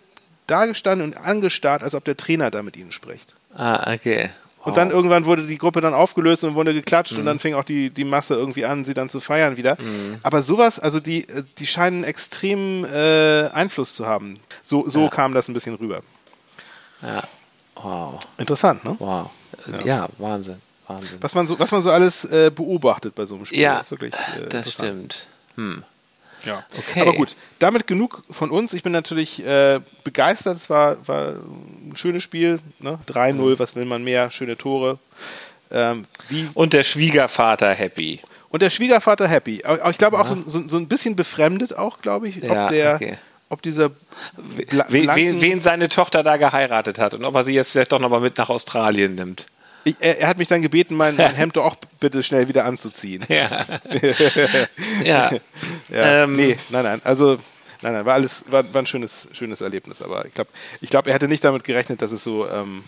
da 0.47 0.65
gestanden 0.65 1.07
und 1.07 1.17
angestarrt, 1.17 1.83
als 1.83 1.95
ob 1.95 2.03
der 2.03 2.17
Trainer 2.17 2.51
da 2.51 2.63
mit 2.63 2.75
ihnen 2.75 2.91
spricht. 2.91 3.33
Ah, 3.55 3.93
okay. 3.93 4.29
Und 4.61 4.75
dann 4.75 4.91
irgendwann 4.91 5.25
wurde 5.25 5.47
die 5.47 5.57
Gruppe 5.57 5.79
dann 5.79 5.93
aufgelöst 5.93 6.43
und 6.43 6.53
wurde 6.53 6.73
geklatscht 6.73 7.13
Mhm. 7.13 7.19
und 7.19 7.25
dann 7.25 7.39
fing 7.39 7.53
auch 7.53 7.63
die, 7.63 7.89
die 7.89 8.03
Masse 8.03 8.33
irgendwie 8.35 8.65
an, 8.65 8.83
sie 8.83 8.93
dann 8.93 9.09
zu 9.09 9.21
feiern 9.21 9.55
wieder. 9.55 9.77
Aber 10.21 10.41
sowas, 10.43 10.79
also 10.79 10.99
die, 10.99 11.27
äh, 11.29 11.43
die 11.59 11.65
scheinen 11.65 12.03
extrem 12.03 12.83
äh, 12.85 13.47
Einfluss 13.53 13.95
zu 13.95 14.05
haben. 14.05 14.37
So, 14.63 14.89
so 14.89 15.07
kam 15.09 15.33
das 15.33 15.47
ein 15.47 15.53
bisschen 15.53 15.75
rüber. 15.75 16.01
Ja. 17.01 17.23
Wow. 17.81 18.19
Interessant, 18.37 18.83
ne? 18.85 18.95
Wow. 18.99 19.29
Ja, 19.85 20.07
Wahnsinn. 20.17 20.61
Wahnsinn. 20.87 21.17
Was 21.21 21.33
man 21.35 21.47
so, 21.47 21.59
was 21.59 21.71
man 21.71 21.81
so 21.81 21.91
alles 21.91 22.25
äh, 22.25 22.51
beobachtet 22.53 23.13
bei 23.15 23.25
so 23.25 23.35
einem 23.35 23.45
Spiel. 23.45 23.59
ja, 23.59 23.77
Das 23.77 23.87
ist 23.87 23.91
wirklich, 23.91 24.13
äh, 24.13 24.17
das 24.49 24.65
interessant. 24.67 24.73
stimmt. 24.73 25.27
Hm. 25.55 25.83
Ja. 26.45 26.63
Okay. 26.77 27.01
Aber 27.01 27.13
gut, 27.13 27.35
damit 27.59 27.85
genug 27.85 28.23
von 28.29 28.49
uns. 28.49 28.73
Ich 28.73 28.81
bin 28.81 28.93
natürlich 28.93 29.45
äh, 29.45 29.81
begeistert. 30.05 30.55
Es 30.55 30.69
war, 30.69 31.05
war 31.07 31.31
ein 31.33 31.93
schönes 31.95 32.23
Spiel. 32.23 32.59
Ne? 32.79 32.97
3-0, 33.07 33.33
Mhm. 33.33 33.59
was 33.59 33.75
will 33.75 33.85
man 33.85 34.03
mehr? 34.03 34.31
Schöne 34.31 34.57
Tore. 34.57 34.99
Ähm, 35.71 36.05
wie, 36.29 36.47
Und 36.53 36.71
der 36.73 36.83
Schwiegervater 36.83 37.73
happy. 37.73 38.21
und 38.49 38.61
der 38.61 38.69
Schwiegervater 38.69 39.27
happy. 39.27 39.61
Aber 39.65 39.81
aber 39.81 39.91
ich 39.91 39.97
glaube 39.97 40.17
auch 40.19 40.25
so, 40.25 40.37
so, 40.47 40.65
so 40.67 40.77
ein 40.77 40.87
bisschen 40.87 41.15
befremdet 41.15 41.77
auch, 41.77 41.99
glaube 42.01 42.29
ich, 42.29 42.37
Ja, 42.37 42.63
ob 42.63 42.69
der, 42.71 42.95
okay. 42.95 43.17
Ob 43.49 43.61
dieser 43.61 43.89
bla 44.69 44.85
Wen, 44.89 45.41
wen 45.41 45.61
seine 45.61 45.89
Tochter 45.89 46.23
da 46.23 46.37
geheiratet 46.37 46.99
hat 46.99 47.13
und 47.15 47.25
ob 47.25 47.35
er 47.35 47.43
sie 47.43 47.53
jetzt 47.53 47.71
vielleicht 47.71 47.91
doch 47.91 47.99
nochmal 47.99 48.21
mit 48.21 48.37
nach 48.37 48.49
Australien 48.49 49.15
nimmt. 49.15 49.47
ich, 49.83 49.95
er, 49.99 50.19
er 50.19 50.27
hat 50.27 50.37
mich 50.37 50.47
dann 50.47 50.61
gebeten, 50.61 50.95
mein, 50.95 51.15
mein 51.15 51.33
Hemd 51.35 51.57
doch 51.57 51.65
auch 51.65 51.75
bitte 51.99 52.21
schnell 52.23 52.47
wieder 52.47 52.65
anzuziehen. 52.65 53.25
Ja. 53.27 53.65
ja. 55.03 55.31
Ja, 55.89 56.23
Ähm, 56.23 56.33
nee, 56.33 56.57
nein, 56.69 56.83
nein. 56.83 57.01
Also, 57.03 57.39
nein, 57.81 57.93
nein, 57.93 58.05
war 58.05 58.13
alles, 58.13 58.45
war, 58.49 58.71
war 58.73 58.81
ein 58.83 58.87
schönes, 58.87 59.27
schönes 59.33 59.61
Erlebnis. 59.61 60.01
Aber 60.01 60.25
ich 60.25 60.33
glaube, 60.33 60.51
ich 60.81 60.89
glaub, 60.89 61.07
er 61.07 61.13
hätte 61.13 61.27
nicht 61.27 61.43
damit 61.43 61.63
gerechnet, 61.63 62.01
dass 62.01 62.11
es 62.11 62.23
so, 62.23 62.47
ähm, 62.47 62.83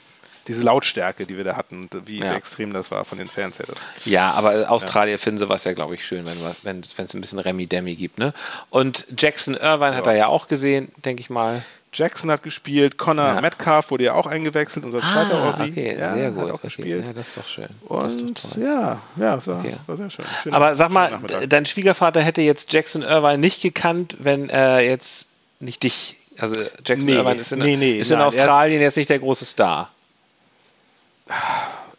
diese 0.48 0.64
Lautstärke, 0.64 1.26
die 1.26 1.38
wir 1.38 1.44
da 1.44 1.56
hatten, 1.56 1.90
wie 2.06 2.20
Ja. 2.20 2.34
extrem 2.36 2.74
das 2.74 2.92
war 2.92 3.06
von 3.06 3.18
den 3.18 3.28
Fans 3.28 3.60
her. 3.60 3.66
Das. 3.68 3.78
Ja, 4.06 4.32
aber 4.32 4.70
Australier 4.72 5.20
finden 5.20 5.40
sowas 5.40 5.64
ja, 5.64 5.74
glaube 5.74 5.96
ich, 5.96 6.06
schön, 6.06 6.26
wenn 6.26 6.42
was- 6.44 6.64
wenn 6.64 6.80
es 6.80 7.14
ein 7.14 7.22
bisschen 7.22 7.40
Remi-Demi 7.40 7.96
gibt. 7.96 8.18
Ne? 8.18 8.34
Und 8.70 9.06
Jackson 9.18 9.54
Irvine 9.56 9.96
hat 9.96 10.06
Ja. 10.06 10.12
er 10.14 10.18
ja 10.18 10.28
auch 10.28 10.48
gesehen, 10.48 10.90
denke 11.04 11.22
ich 11.22 11.30
mal. 11.30 11.62
Jackson 11.94 12.32
hat 12.32 12.42
gespielt, 12.42 12.98
Connor 12.98 13.26
Ja. 13.36 13.42
Metcalf 13.42 13.92
wurde 13.92 14.06
ja 14.06 14.14
auch 14.14 14.26
eingewechselt, 14.26 14.86
unser 14.86 15.02
zweiter 15.02 15.36
Ah, 15.44 15.50
Aussie. 15.50 15.64
okay, 15.72 15.98
ja, 16.00 16.14
sehr 16.14 16.32
gut. 16.32 16.44
Hat 16.44 16.50
auch 16.52 16.54
okay. 16.56 16.68
gespielt. 16.68 17.06
Ja, 17.06 17.12
das 17.12 17.28
ist 17.28 17.38
doch 17.38 17.48
schön. 17.48 17.68
Das 17.68 18.14
Und 18.16 18.44
doch 18.46 18.58
ja, 18.58 19.02
ja, 19.18 19.36
es 19.36 19.48
war, 19.48 19.60
Okay. 19.60 19.76
war 19.88 19.98
sehr 19.98 20.10
schön. 20.10 20.24
Schöner- 20.42 20.56
Aber 20.56 20.76
sag 20.76 20.90
mal, 20.90 21.20
dein 21.50 21.66
Schwiegervater 21.66 22.22
hätte 22.22 22.42
jetzt 22.42 22.72
Jackson 22.72 23.02
Irvine 23.02 23.40
nicht 23.40 23.62
gekannt, 23.62 24.16
wenn 24.20 24.50
er 24.50 24.80
jetzt 24.80 25.26
nicht 25.60 25.84
dich. 25.84 26.16
Also 26.38 26.62
Jackson 26.86 27.08
Nee, 27.08 27.16
Irvine 27.18 27.42
ist 27.42 27.52
in, 27.52 27.60
nee, 27.60 27.76
nee, 27.76 28.00
ist 28.00 28.10
in 28.10 28.18
nein, 28.20 28.24
er 28.26 28.30
ist- 28.30 28.40
Australien 28.40 28.82
jetzt 28.82 28.96
nicht 28.96 29.10
der 29.10 29.20
große 29.20 29.44
Star. 29.44 29.92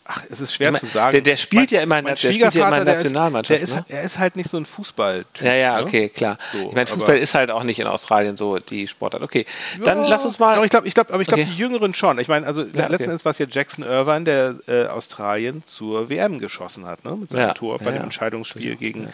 Ach, 0.05 0.25
es 0.29 0.41
ist 0.41 0.53
schwer 0.55 0.69
Ich 0.69 0.73
mein, 0.73 0.81
zu 0.81 0.87
sagen. 0.89 1.13
der- 1.13 1.21
der 1.23 1.37
spielt 1.37 1.71
ja 1.71 1.81
immer 1.81 1.99
in 1.99 2.05
mein 2.05 2.17
der- 2.17 2.23
der 2.23 2.33
spielt 2.33 2.55
ja 2.55 2.67
immer 2.69 2.79
in 2.81 2.85
der 2.85 2.97
ist- 2.97 3.05
Nationalmannschaft, 3.05 3.57
Der 3.61 3.63
ist, 3.63 3.75
ne? 3.77 3.85
er 3.89 4.03
ist 4.03 4.19
halt 4.19 4.37
nicht 4.37 4.51
so 4.51 4.57
ein 4.59 4.67
Fußballtyp. 4.67 5.47
Ja, 5.47 5.55
ja, 5.55 5.77
ne? 5.81 5.87
okay, 5.87 6.09
klar. 6.09 6.37
So, 6.51 6.59
ich 6.59 6.65
meine, 6.73 6.81
aber- 6.81 6.89
Fußball 6.89 7.17
ist 7.19 7.35
halt 7.35 7.51
auch 7.51 7.63
nicht 7.63 7.79
in 7.79 7.87
Australien 7.87 8.37
so 8.37 8.59
die 8.59 8.89
Sportart. 8.89 9.23
Okay, 9.23 9.47
dann 9.83 10.03
Ja, 10.03 10.11
lass 10.11 10.25
uns 10.25 10.39
mal. 10.39 10.57
Doch, 10.57 10.65
ich 10.65 10.71
glaube, 10.71 10.89
ich 10.89 10.95
glaub, 10.95 11.11
aber 11.11 11.23
ich 11.23 11.29
glaube, 11.29 11.43
Okay. 11.43 11.51
die 11.53 11.57
Jüngeren 11.57 11.95
schon. 11.95 12.19
Ich 12.19 12.29
meine, 12.29 12.47
also 12.47 12.63
okay. 12.63 12.87
letzten 12.89 13.11
Endes 13.11 13.25
war 13.25 13.31
es 13.31 13.39
ja 13.39 13.47
Jackson 13.49 13.85
Irvine, 13.85 14.25
der 14.25 14.57
äh, 14.67 14.87
Australien 14.89 15.63
zur 15.67 16.11
WM 16.11 16.41
geschossen 16.41 16.85
hat, 16.85 17.05
ne? 17.05 17.17
Mit 17.17 17.31
seinem 17.31 17.41
Ja, 17.49 17.55
Tor 17.55 17.79
bei 17.79 17.87
ja, 17.87 17.91
dem 17.93 17.97
ja. 17.99 18.03
Entscheidungsspiel 18.03 18.77
gegen 18.77 19.11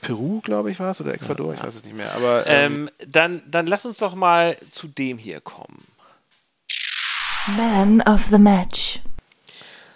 Peru, 0.00 0.40
glaube 0.40 0.70
ich, 0.70 0.78
war 0.80 0.92
es, 0.92 1.00
oder 1.00 1.12
Ecuador, 1.14 1.52
ich 1.54 1.62
weiß 1.62 1.74
es 1.74 1.84
nicht 1.84 1.96
mehr. 1.96 2.12
Aber 2.14 2.44
ähm, 2.46 2.88
ähm, 2.88 2.90
dann, 3.08 3.42
dann 3.50 3.66
lass 3.66 3.84
uns 3.84 3.98
doch 3.98 4.14
mal 4.14 4.56
zu 4.70 4.86
dem 4.88 5.18
hier 5.18 5.40
kommen. 5.40 5.84
Man 7.56 8.00
of 8.02 8.26
the 8.30 8.38
Match. 8.38 9.00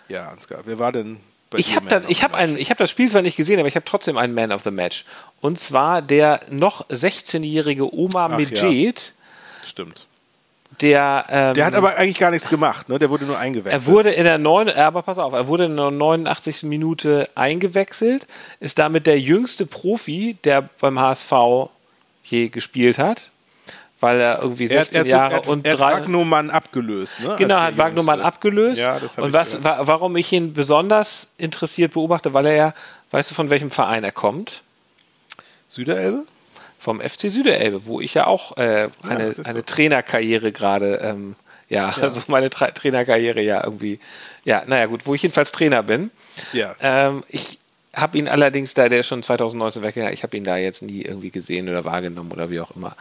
Ja, 0.08 0.28
Ansgar, 0.28 0.60
wer 0.64 0.78
war 0.78 0.92
denn 0.92 1.18
bei 1.50 1.58
Ich 1.58 1.74
habe 1.76 1.86
das, 1.88 2.04
ich 2.08 2.18
the 2.18 2.22
hab 2.24 2.32
Match? 2.32 2.40
ein, 2.42 2.56
ich 2.56 2.70
hab 2.70 2.78
das 2.78 2.90
Spiel 2.90 3.10
zwar 3.10 3.22
nicht 3.22 3.36
gesehen, 3.36 3.58
aber 3.58 3.68
ich 3.68 3.76
habe 3.76 3.84
trotzdem 3.84 4.16
einen 4.16 4.34
Man 4.34 4.52
of 4.52 4.62
the 4.64 4.70
Match. 4.70 5.04
Und 5.40 5.60
zwar 5.60 6.02
der 6.02 6.40
noch 6.50 6.88
16-jährige 6.88 7.92
Omar 7.94 8.30
Ach, 8.32 8.36
Medjed, 8.36 9.12
Stimmt. 9.64 10.06
der. 10.80 11.24
Ähm, 11.28 11.54
Der 11.54 11.64
hat 11.66 11.74
aber 11.74 11.96
eigentlich 11.96 12.18
gar 12.18 12.30
nichts 12.30 12.48
gemacht, 12.48 12.88
ne? 12.88 12.98
Der 12.98 13.10
wurde 13.10 13.24
nur 13.26 13.38
eingewechselt. 13.38 13.82
Er 13.82 13.86
wurde 13.86 14.10
in 14.10 14.24
der 14.24 14.38
neun, 14.38 14.68
aber 14.70 15.02
pass 15.02 15.18
auf, 15.18 15.32
er 15.32 15.46
wurde 15.48 15.66
in 15.66 15.76
der 15.76 15.90
89. 15.90 16.64
Minute 16.64 17.28
eingewechselt, 17.34 18.26
ist 18.60 18.78
damit 18.78 19.06
der 19.06 19.18
jüngste 19.20 19.66
Profi, 19.66 20.36
der 20.44 20.68
beim 20.80 20.98
HSV 20.98 21.32
je 22.24 22.48
gespielt 22.48 22.98
hat, 22.98 23.30
weil 24.00 24.20
er 24.20 24.42
irgendwie 24.42 24.66
er 24.66 24.80
hat, 24.80 24.92
16 24.92 24.96
er 24.96 25.00
hat, 25.00 25.08
Jahre 25.32 25.44
er 25.44 25.48
und 25.48 25.66
er 25.66 25.72
hat 25.72 25.80
drei. 25.80 25.92
Wagnumann 25.94 26.50
abgelöst. 26.50 27.20
Ne? 27.20 27.36
Genau, 27.38 27.56
hat 27.56 27.76
Jüngste. 27.76 28.24
abgelöst. 28.24 28.80
Ja, 28.80 28.98
das 28.98 29.18
und 29.18 29.32
was, 29.32 29.62
wa 29.64 29.78
warum 29.82 30.16
ich 30.16 30.32
ihn 30.32 30.52
besonders 30.52 31.28
interessiert 31.38 31.94
beobachte, 31.94 32.34
weil 32.34 32.46
er 32.46 32.54
ja, 32.54 32.74
weißt 33.10 33.30
du, 33.30 33.34
von 33.34 33.50
welchem 33.50 33.70
Verein 33.70 34.04
er 34.04 34.12
kommt? 34.12 34.62
Süderelbe? 35.68 36.24
Vom 36.78 37.00
FC 37.00 37.30
Süderelbe, 37.30 37.86
wo 37.86 38.00
ich 38.00 38.14
ja 38.14 38.26
auch 38.26 38.56
äh, 38.58 38.88
eine, 39.08 39.24
ist 39.24 39.44
eine 39.46 39.58
so. 39.58 39.62
Trainerkarriere 39.62 40.52
gerade, 40.52 41.00
ähm, 41.02 41.34
ja, 41.68 41.88
also 42.00 42.22
meine 42.28 42.50
Tra 42.50 42.70
Trainerkarriere 42.70 43.40
ja 43.40 43.64
irgendwie, 43.64 43.98
ja, 44.44 44.62
naja 44.66 44.86
gut, 44.86 45.06
wo 45.06 45.14
ich 45.14 45.22
jedenfalls 45.22 45.52
Trainer 45.52 45.82
bin. 45.82 46.10
Ja. 46.52 46.76
Ähm, 46.80 47.24
ich 47.28 47.58
habe 47.96 48.18
ihn 48.18 48.28
allerdings, 48.28 48.74
da 48.74 48.88
der 48.88 49.00
ist 49.00 49.06
schon 49.08 49.22
2019 49.22 49.82
weggegangen, 49.82 50.14
ich 50.14 50.22
habe 50.22 50.36
ihn 50.36 50.44
da 50.44 50.56
jetzt 50.58 50.82
nie 50.82 51.02
irgendwie 51.02 51.30
gesehen 51.30 51.68
oder 51.68 51.84
wahrgenommen 51.84 52.30
oder 52.30 52.50
wie 52.50 52.60
auch 52.60 52.70
immer. 52.76 52.94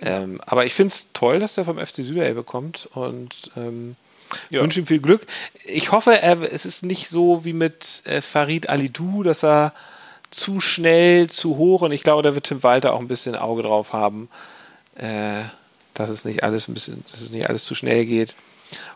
Ähm, 0.00 0.40
aber 0.46 0.64
ich 0.66 0.74
finde 0.74 0.92
es 0.92 1.12
toll, 1.12 1.38
dass 1.38 1.58
er 1.58 1.64
vom 1.66 1.78
FC 1.78 1.96
Süderelbe 1.96 2.42
kommt 2.42 2.88
und 2.94 3.50
ähm, 3.56 3.94
Ja. 4.50 4.62
wünsche 4.62 4.80
ihm 4.80 4.86
viel 4.86 5.00
Glück. 5.00 5.26
Ich 5.64 5.92
hoffe, 5.92 6.20
er, 6.20 6.40
es 6.52 6.64
ist 6.66 6.82
nicht 6.82 7.08
so 7.08 7.44
wie 7.44 7.52
mit 7.52 8.02
äh, 8.06 8.22
Farid 8.22 8.68
Alidou, 8.68 9.22
dass 9.22 9.44
er 9.44 9.72
zu 10.30 10.60
schnell, 10.60 11.28
zu 11.30 11.56
hoch 11.56 11.82
und 11.82 11.92
ich 11.92 12.02
glaube, 12.02 12.22
da 12.22 12.34
wird 12.34 12.46
Tim 12.46 12.62
Walter 12.62 12.92
auch 12.94 13.00
ein 13.00 13.08
bisschen 13.08 13.36
Auge 13.36 13.62
drauf 13.62 13.92
haben, 13.92 14.28
äh, 14.96 15.42
dass 15.94 16.10
es 16.10 16.24
nicht 16.24 16.42
alles 16.42 16.68
ein 16.68 16.74
bisschen, 16.74 17.04
dass 17.10 17.20
es 17.20 17.30
nicht 17.30 17.48
alles 17.48 17.64
zu 17.64 17.74
schnell 17.74 18.04
geht. 18.06 18.34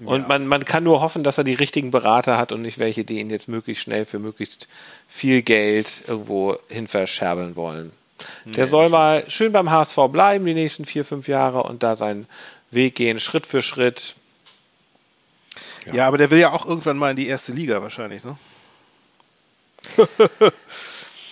Und 0.00 0.28
man, 0.28 0.46
man 0.46 0.64
kann 0.64 0.84
nur 0.84 1.00
hoffen, 1.00 1.24
dass 1.24 1.38
er 1.38 1.44
die 1.44 1.54
richtigen 1.54 1.90
Berater 1.90 2.36
hat 2.36 2.52
und 2.52 2.62
nicht 2.62 2.78
welche, 2.78 3.04
die 3.04 3.20
ihn 3.20 3.30
jetzt 3.30 3.48
möglichst 3.48 3.84
schnell 3.84 4.04
für 4.04 4.18
möglichst 4.18 4.68
viel 5.08 5.42
Geld 5.42 6.02
irgendwo 6.06 6.56
hin 6.68 6.88
verscherbeln 6.88 7.56
wollen. 7.56 7.92
Der 8.44 8.66
soll 8.66 8.88
mal 8.88 9.24
schön 9.28 9.52
beim 9.52 9.70
HSV 9.70 9.98
bleiben 10.10 10.44
die 10.44 10.54
nächsten 10.54 10.84
vier, 10.84 11.04
fünf 11.04 11.26
Jahre 11.26 11.62
und 11.62 11.82
da 11.82 11.96
seinen 11.96 12.26
Weg 12.70 12.94
gehen, 12.94 13.18
Schritt 13.18 13.46
für 13.46 13.62
Schritt. 13.62 14.14
Ja. 15.92 16.06
aber 16.06 16.16
der 16.16 16.30
will 16.30 16.38
ja 16.38 16.52
auch 16.52 16.64
irgendwann 16.64 16.96
mal 16.96 17.10
in 17.10 17.16
die 17.16 17.26
erste 17.26 17.52
Liga 17.52 17.82
wahrscheinlich, 17.82 18.22
ne? 18.24 18.36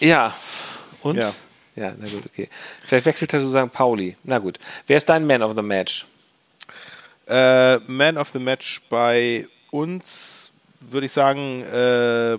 Ja. 0.01 0.35
Und? 1.03 1.17
Ja. 1.17 1.35
Ja, 1.77 1.95
na 1.97 2.09
gut, 2.09 2.27
okay. 2.27 2.49
Vielleicht 2.83 3.07
wechselt 3.07 3.33
er 3.33 3.41
zu 3.41 3.51
St. 3.51 3.73
Pauli. 3.73 4.17
Na 4.25 4.39
gut. 4.39 4.59
Wer 4.87 4.97
ist 4.97 5.09
dein 5.09 5.27
Man 5.27 5.43
of 5.43 5.55
the 5.55 5.63
Match? 5.63 6.07
Äh, 7.31 7.79
Man 7.87 8.19
of 8.19 8.29
the 8.31 8.39
Match 8.41 8.83
bei 8.91 9.47
uns 9.71 10.51
würde 10.81 11.07
ich 11.07 11.13
sagen 11.13 11.63
äh, 11.63 12.37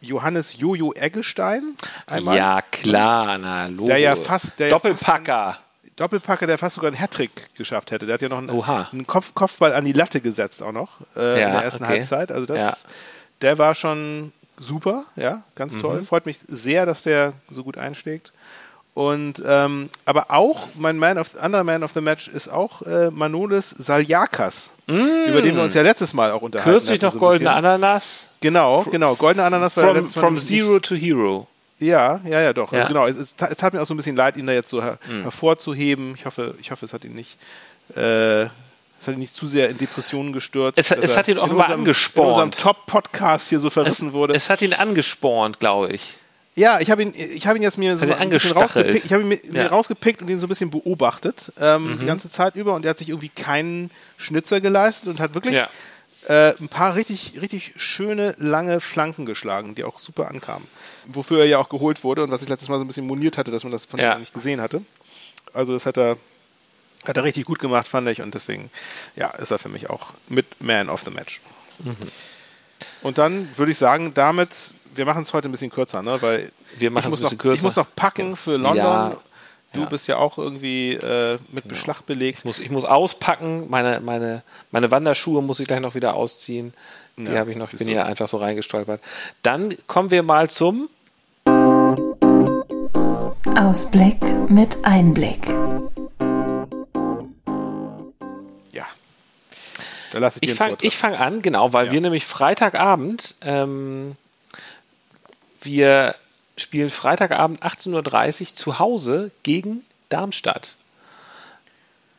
Johannes 0.00 0.58
Jojo 0.58 0.92
Eggestein. 0.94 1.76
Einmal. 2.06 2.36
Ja, 2.36 2.62
klar, 2.62 3.38
na, 3.38 3.66
Logo. 3.68 3.86
Der 3.86 3.98
ja 3.98 4.16
fast- 4.16 4.58
der 4.58 4.68
ja 4.68 4.74
Doppelpacker. 4.74 5.56
Doppelpacker, 5.96 6.46
der 6.48 6.58
fast 6.58 6.74
sogar 6.74 6.88
einen 6.88 6.98
Hattrick 7.00 7.54
geschafft 7.54 7.92
hätte. 7.92 8.06
Der 8.06 8.14
hat 8.14 8.22
ja 8.22 8.28
noch 8.28 8.38
einen, 8.38 8.50
einen 8.50 9.06
Kopf, 9.06 9.32
Kopfball 9.34 9.72
an 9.72 9.84
die 9.84 9.92
Latte 9.92 10.20
gesetzt 10.20 10.60
auch 10.62 10.72
noch 10.72 10.98
äh, 11.16 11.40
Ja, 11.40 11.46
in 11.46 11.52
der 11.52 11.62
ersten 11.62 11.84
okay. 11.84 11.92
Halbzeit. 11.94 12.32
Also 12.32 12.46
das, 12.46 12.58
Ja. 12.82 12.88
der 13.42 13.58
war 13.58 13.76
schon 13.76 14.32
super, 14.58 15.04
ja, 15.14 15.44
ganz 15.54 15.78
toll. 15.78 16.00
Mhm. 16.00 16.06
Freut 16.06 16.26
mich 16.26 16.40
sehr, 16.48 16.84
dass 16.86 17.02
der 17.02 17.32
so 17.50 17.62
gut 17.62 17.78
einschlägt. 17.78 18.32
Und 18.94 19.42
ähm, 19.44 19.90
aber 20.04 20.30
auch 20.30 20.68
mein 20.76 20.98
Man 20.98 21.18
of 21.18 21.36
anderer 21.36 21.64
Man 21.64 21.82
of 21.82 21.90
the 21.94 22.00
Match 22.00 22.28
ist 22.28 22.46
auch 22.46 22.82
äh, 22.82 23.10
Manolis 23.10 23.70
Saljakas, 23.70 24.70
über 24.86 25.42
den 25.42 25.56
wir 25.56 25.64
uns 25.64 25.74
ja 25.74 25.82
letztes 25.82 26.14
Mal 26.14 26.30
auch 26.30 26.42
unterhalten 26.42 26.70
Mm. 26.70 26.72
Kürzlich 26.78 26.98
hatten, 26.98 27.06
noch 27.06 27.12
so 27.14 27.18
goldene 27.18 27.50
bisschen. 27.50 27.64
Ananas. 27.64 28.28
Genau, 28.40 28.82
genau. 28.88 29.16
Goldene 29.16 29.44
Ananas 29.46 29.76
war 29.76 29.82
ja 29.84 29.90
From, 29.90 29.98
letztes 29.98 30.16
Mal 30.16 30.22
from 30.22 30.38
Zero 30.38 30.78
to 30.78 30.94
Hero. 30.94 31.48
ja, 31.80 32.20
ja, 32.24 32.40
ja, 32.40 32.52
doch. 32.52 32.72
Ja. 32.72 32.88
Hm. 32.88 32.94
Also 32.94 32.94
genau, 32.94 33.06
es, 33.08 33.18
es, 33.18 33.34
es 33.50 33.56
tat 33.56 33.74
mir 33.74 33.82
auch 33.82 33.86
so 33.86 33.94
ein 33.94 33.96
bisschen 33.96 34.14
leid, 34.14 34.36
ihn 34.36 34.46
da 34.46 34.52
jetzt 34.52 34.70
so 34.70 34.80
her 34.80 34.98
hervorzuheben. 35.24 36.14
Ich 36.16 36.24
hoffe, 36.24 36.54
ich 36.60 36.70
hoffe, 36.70 36.86
es 36.86 36.92
hat 36.92 37.04
ihn 37.04 37.16
nicht, 37.16 37.36
äh, 37.96 38.42
es 38.44 39.08
hat 39.08 39.14
ihn 39.14 39.18
nicht 39.18 39.34
zu 39.34 39.48
sehr 39.48 39.70
in 39.70 39.78
Depressionen 39.78 40.32
gestürzt. 40.32 40.78
Es 40.78 40.92
es 40.92 41.16
hat 41.16 41.26
ihn 41.26 41.38
auch 41.38 41.50
immer 41.50 41.68
angespornt. 41.68 42.28
In 42.28 42.34
unserem 42.44 42.50
Top-Podcast 42.52 43.48
hier 43.48 43.58
so 43.58 43.70
verrissen 43.70 44.12
wurde. 44.12 44.34
Es 44.34 44.48
hat 44.50 44.62
ihn 44.62 44.72
angespornt, 44.72 45.58
glaube 45.58 45.92
ich. 45.92 46.14
Ja, 46.56 46.80
ich 46.80 46.90
habe 46.90 47.02
ihn, 47.02 47.12
ich 47.16 47.46
habe 47.46 47.58
ihn 47.58 47.62
jetzt 47.62 47.78
mir 47.78 47.96
so 47.98 48.06
ein 48.06 48.30
bisschen 48.30 48.52
rausgepickt. 48.52 49.04
Ich 49.04 49.12
habe 49.12 49.22
ihn 49.22 49.28
mir, 49.28 49.40
Ja. 49.52 49.66
rausgepickt 49.68 50.22
und 50.22 50.28
ihn 50.28 50.38
so 50.40 50.46
ein 50.46 50.48
bisschen 50.48 50.70
beobachtet 50.70 51.52
ähm, 51.60 51.98
die 52.00 52.06
ganze 52.06 52.30
Zeit 52.30 52.54
über 52.56 52.74
und 52.74 52.84
er 52.84 52.90
hat 52.90 52.98
sich 52.98 53.08
irgendwie 53.08 53.28
keinen 53.30 53.90
Schnitzer 54.16 54.60
geleistet 54.60 55.08
und 55.08 55.18
hat 55.20 55.34
wirklich 55.34 55.54
Ja. 55.54 55.68
äh, 56.28 56.54
ein 56.60 56.68
paar 56.68 56.94
richtig, 56.94 57.40
richtig 57.42 57.74
schöne, 57.76 58.34
lange 58.38 58.80
Flanken 58.80 59.26
geschlagen, 59.26 59.74
die 59.74 59.84
auch 59.84 59.98
super 59.98 60.28
ankamen. 60.28 60.66
Wofür 61.06 61.40
er 61.40 61.46
ja 61.46 61.58
auch 61.58 61.68
geholt 61.68 62.04
wurde 62.04 62.22
und 62.22 62.30
was 62.30 62.42
ich 62.42 62.48
letztes 62.48 62.68
Mal 62.68 62.76
so 62.78 62.84
ein 62.84 62.86
bisschen 62.86 63.06
moniert 63.06 63.36
hatte, 63.36 63.50
dass 63.50 63.62
man 63.64 63.72
das 63.72 63.84
von 63.84 63.98
Ja. 64.00 64.14
ihm 64.14 64.20
nicht 64.20 64.32
gesehen 64.32 64.60
hatte. 64.60 64.82
Also 65.52 65.72
das 65.72 65.86
hat 65.86 65.98
er, 65.98 66.16
hat 67.04 67.16
er 67.16 67.24
richtig 67.24 67.44
gut 67.44 67.58
gemacht, 67.58 67.86
fand 67.88 68.08
ich. 68.08 68.22
Und 68.22 68.34
deswegen, 68.34 68.70
ja, 69.16 69.28
ist 69.32 69.50
er 69.50 69.58
für 69.58 69.68
mich 69.68 69.90
auch 69.90 70.12
mit 70.28 70.46
Man 70.62 70.88
of 70.88 71.02
the 71.02 71.10
Match. 71.10 71.40
Mhm. 71.80 71.96
Und 73.02 73.18
dann 73.18 73.48
würde 73.56 73.72
ich 73.72 73.78
sagen, 73.78 74.12
damit, 74.14 74.50
wir 74.96 75.04
machen 75.06 75.22
es 75.24 75.32
heute 75.32 75.48
ein 75.48 75.52
bisschen 75.52 75.70
kürzer, 75.70 76.02
ne? 76.02 76.20
Weil 76.22 76.50
Wir 76.78 76.90
machen 76.90 77.00
ich 77.00 77.06
es 77.06 77.10
muss 77.10 77.18
ein 77.20 77.22
bisschen 77.22 77.36
noch, 77.36 77.42
kürzer. 77.42 77.54
Ich 77.56 77.62
muss 77.62 77.76
noch 77.76 77.86
packen 77.96 78.36
für 78.36 78.56
London. 78.56 78.76
Ja. 78.76 79.16
Du 79.72 79.80
Ja. 79.80 79.86
bist 79.86 80.06
ja 80.06 80.16
auch 80.18 80.38
irgendwie 80.38 80.92
äh, 80.94 81.38
mit 81.50 81.66
Beschlag 81.66 82.02
belegt. 82.06 82.38
Ich 82.40 82.44
muss, 82.44 82.58
ich 82.60 82.70
muss 82.70 82.84
auspacken, 82.84 83.68
meine, 83.68 84.00
meine, 84.00 84.42
meine 84.70 84.90
Wanderschuhe 84.92 85.42
muss 85.42 85.58
ich 85.58 85.66
gleich 85.66 85.80
noch 85.80 85.94
wieder 85.96 86.14
ausziehen. 86.14 86.72
Die 87.16 87.24
Ja, 87.24 87.38
habe 87.40 87.50
ich 87.50 87.56
noch, 87.56 87.72
ich 87.72 87.78
bin 87.78 87.88
du. 87.88 87.92
hier 87.94 88.06
einfach 88.06 88.28
so 88.28 88.36
reingestolpert. 88.36 89.00
Dann 89.42 89.74
kommen 89.86 90.10
wir 90.12 90.22
mal 90.22 90.48
zum 90.48 90.88
Ausblick 93.56 94.18
mit 94.48 94.76
Einblick. 94.84 95.46
Ja. 98.72 98.84
Da 100.12 100.18
lasse 100.18 100.36
ich 100.36 100.40
dir 100.40 100.52
Ich 100.52 100.58
den 100.58 100.90
fange 100.90 100.90
fang 100.90 101.14
an, 101.14 101.42
genau, 101.42 101.72
weil 101.72 101.86
Ja. 101.86 101.92
wir 101.92 102.00
nämlich 102.00 102.24
Freitagabend, 102.26 103.34
ähm, 103.42 104.16
wir 105.64 106.14
spielen 106.56 106.90
Freitagabend 106.90 107.62
18.30 107.62 108.40
Uhr 108.42 108.54
zu 108.54 108.78
Hause 108.78 109.30
gegen 109.42 109.82
Darmstadt. 110.08 110.76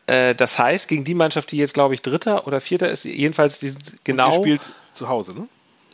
Äh, 0.08 0.36
das 0.36 0.60
heißt, 0.60 0.88
gegen 0.88 1.03
die 1.03 1.13
Mannschaft, 1.15 1.51
die 1.51 1.58
jetzt, 1.58 1.73
glaube 1.73 1.93
ich, 1.93 2.01
Dritter 2.01 2.45
oder 2.47 2.62
Vierter 2.62 2.89
ist, 2.89 3.05
jedenfalls 3.05 3.60
die 3.60 3.69
sind 3.69 4.03
genau. 4.03 4.29
Ihr 4.29 4.36
spielt 4.36 4.71
zu 4.91 5.10
Hause, 5.10 5.34
ne? 5.34 5.47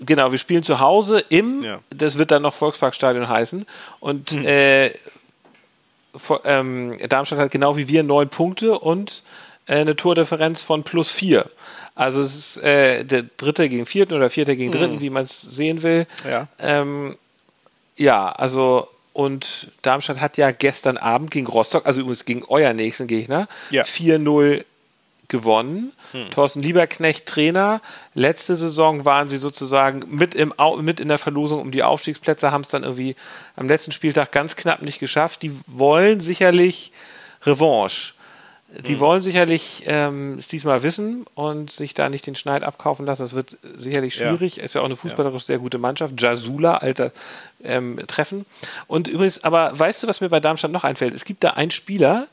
Genau, 0.04 0.32
wir 0.32 0.40
spielen 0.40 0.64
zu 0.64 0.80
Hause 0.80 1.24
im, 1.30 1.62
Ja. 1.62 1.80
das 1.90 2.18
wird 2.18 2.32
dann 2.32 2.42
noch 2.42 2.56
Volksparkstadion 2.56 3.30
heißen. 3.30 3.68
Und 4.00 4.32
äh, 4.34 4.92
vor- 6.16 6.42
ähm, 6.46 6.98
Darmstadt 7.08 7.38
hat 7.40 7.52
genau 7.52 7.78
wie 7.78 7.88
wir 7.88 8.02
neun 8.02 8.28
Punkte 8.30 8.80
und 8.80 9.22
äh, 9.68 9.76
eine 9.76 9.96
Tordifferenz 9.96 10.64
von 10.64 10.84
plus 10.84 11.12
vier. 11.12 11.50
Also 11.94 12.22
es 12.22 12.34
ist 12.36 12.64
äh, 12.64 13.04
der 13.06 13.24
Dritte 13.38 13.70
gegen 13.70 13.86
Vierten 13.86 14.14
oder 14.16 14.30
Vierter 14.32 14.56
gegen 14.56 14.72
Dritten, 14.72 15.02
wie 15.02 15.12
man 15.12 15.26
es 15.26 15.40
sehen 15.40 15.84
will. 15.84 16.08
Ja. 16.28 16.48
Ähm, 16.58 17.16
ja, 18.02 18.30
also 18.30 18.88
und 19.14 19.72
Darmstadt 19.82 20.22
hat 20.22 20.38
ja 20.38 20.52
gestern 20.52 20.98
Abend 20.98 21.32
gegen 21.32 21.48
Rostock, 21.48 21.86
also 21.86 22.00
übrigens 22.00 22.26
gegen 22.26 22.44
euer 22.48 22.74
nächsten 22.74 23.08
Gegner, 23.08 23.48
Ja. 23.70 23.84
4-0 23.84 24.64
gewonnen. 25.28 25.94
Thorsten 26.32 26.62
Lieberknecht 26.62 27.26
Trainer. 27.26 27.82
Letzte 28.14 28.58
Saison 28.58 29.06
waren 29.06 29.30
sie 29.30 29.38
sozusagen 29.38 30.04
mit, 30.10 30.36
im, 30.36 30.54
mit 30.82 31.00
in 31.00 31.08
der 31.08 31.18
Verlosung 31.18 31.62
um 31.62 31.72
die 31.72 31.84
Aufstiegsplätze, 31.84 32.52
haben 32.52 32.62
es 32.62 32.70
dann 32.70 32.84
irgendwie 32.84 33.16
am 33.56 33.68
letzten 33.68 33.94
Spieltag 33.94 34.34
ganz 34.34 34.58
knapp 34.58 34.82
nicht 34.82 35.00
geschafft. 35.00 35.42
Die 35.42 35.58
wollen 35.68 36.20
sicherlich 36.20 36.92
Revanche. 37.44 38.14
Die 38.80 39.00
wollen 39.02 39.22
sicherlich 39.22 39.84
ähm, 39.86 40.38
es 40.38 40.48
diesmal 40.48 40.82
wissen 40.82 41.26
und 41.36 41.72
sich 41.72 41.94
da 41.94 42.08
nicht 42.08 42.26
den 42.26 42.36
Schneid 42.36 42.64
abkaufen 42.64 43.06
lassen. 43.06 43.24
Das 43.24 43.36
wird 43.36 43.58
sicherlich 43.76 44.16
Ja. 44.16 44.30
schwierig. 44.30 44.60
Ist 44.60 44.76
ja 44.76 44.82
auch 44.82 44.86
eine 44.86 44.96
fußballerisch 44.96 45.44
sehr 45.44 45.60
gute 45.60 45.78
Mannschaft. 45.78 46.20
Jasula, 46.22 46.78
alter 46.78 47.12
ähm, 47.64 48.02
Treffen. 48.08 48.46
Und 48.88 49.10
übrigens, 49.10 49.44
aber 49.44 49.78
weißt 49.78 50.04
du, 50.04 50.08
was 50.08 50.22
mir 50.22 50.30
bei 50.30 50.40
Darmstadt 50.40 50.72
noch 50.72 50.86
einfällt? 50.86 51.14
Es 51.14 51.26
gibt 51.26 51.44
da 51.44 51.52
einen 51.52 51.72
Spieler, 51.72 52.28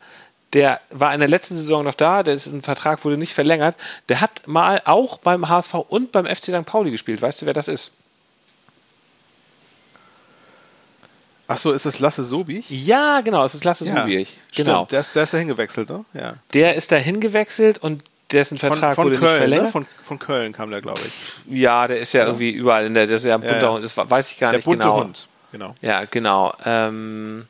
der 0.53 0.81
war 0.91 1.13
in 1.13 1.21
der 1.21 1.29
letzten 1.29 1.57
Saison 1.57 1.85
noch 1.85 1.95
da, 1.95 2.23
der 2.23 2.39
ein 2.47 2.63
Vertrag 2.63 3.05
wurde 3.05 3.17
nicht 3.17 3.35
verlängert. 3.35 3.75
Der 4.09 4.21
hat 4.21 4.47
mal 4.47 4.81
auch 4.85 5.19
beim 5.19 5.49
HSV 5.49 5.75
und 5.75 6.13
beim 6.13 6.25
FC 6.25 6.45
St. 6.45 6.65
Pauli 6.65 6.91
gespielt. 6.93 7.21
Weißt 7.21 7.43
du, 7.43 7.47
wer 7.47 7.53
das 7.53 7.69
ist? 7.69 7.93
Ach 11.51 11.57
so, 11.59 11.73
ist 11.73 11.87
das 11.87 11.99
Lasse 11.99 12.25
Sobich? 12.25 12.67
Ja, 12.69 13.23
genau, 13.23 13.43
es 13.45 13.55
ist 13.55 13.65
Lasse 13.65 13.85
Subiech. 13.87 14.37
Genau. 14.55 14.77
Stimmt, 14.85 14.93
der 14.93 15.01
ist, 15.01 15.15
der 15.15 15.23
ist 15.23 15.33
da 15.35 15.39
hingewechselt, 15.39 15.89
ne? 15.89 16.05
Ja. 16.13 16.35
Der 16.53 16.75
ist 16.75 16.93
dahin 16.93 17.21
gewechselt 17.21 17.79
und 17.79 18.05
dessen 18.31 18.59
Von, 18.59 18.69
Vertrag 18.73 18.95
von 18.95 19.05
wurde 19.07 19.17
nicht 19.17 19.25
Köln, 19.25 19.39
verlängert. 19.39 19.65
ne? 19.67 19.73
Von, 19.73 19.87
von 20.03 20.19
Köln 20.19 20.53
kam 20.53 20.71
der, 20.71 20.83
glaube 20.83 21.01
ich. 21.01 21.59
Ja, 21.59 21.87
der 21.89 21.99
ist 21.99 22.13
ja, 22.13 22.27
irgendwie 22.27 22.51
überall 22.51 22.85
in 22.85 22.93
der, 22.95 23.07
der 23.07 23.17
ist 23.17 23.25
ja 23.25 23.35
ein 23.35 23.41
bunter 23.41 23.63
ja. 23.63 23.73
Hund, 23.73 23.85
das 23.85 23.97
weiß 23.97 24.31
ich 24.31 24.39
gar 24.39 24.51
Der 24.51 24.59
nicht 24.59 24.67
bunte 24.67 24.83
genau. 24.85 25.01
Hund. 25.01 25.27
Genau. 25.51 25.75
Ja, 25.81 26.05
genau. 26.05 26.53
Ähm, 26.67 27.47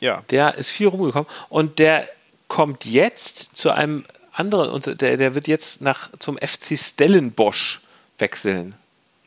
Ja. 0.00 0.24
der 0.30 0.56
ist 0.56 0.70
viel 0.70 0.88
rumgekommen 0.88 1.28
und 1.48 1.78
der 1.78 2.08
kommt 2.48 2.84
jetzt 2.84 3.56
zu 3.56 3.70
einem 3.70 4.04
anderen, 4.32 4.70
und 4.70 5.00
der, 5.00 5.16
der 5.16 5.34
wird 5.36 5.46
jetzt 5.46 5.80
nach 5.82 6.10
zum 6.18 6.36
FC 6.38 6.76
Stellenbosch 6.76 7.82
wechseln. 8.18 8.74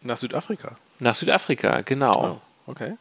Nach 0.01 0.17
Südafrika. 0.17 0.75
Nach 0.99 1.15
Südafrika, 1.15 1.79
genau. 1.81 2.41
Oh, 2.67 2.71
okay. 2.71 2.95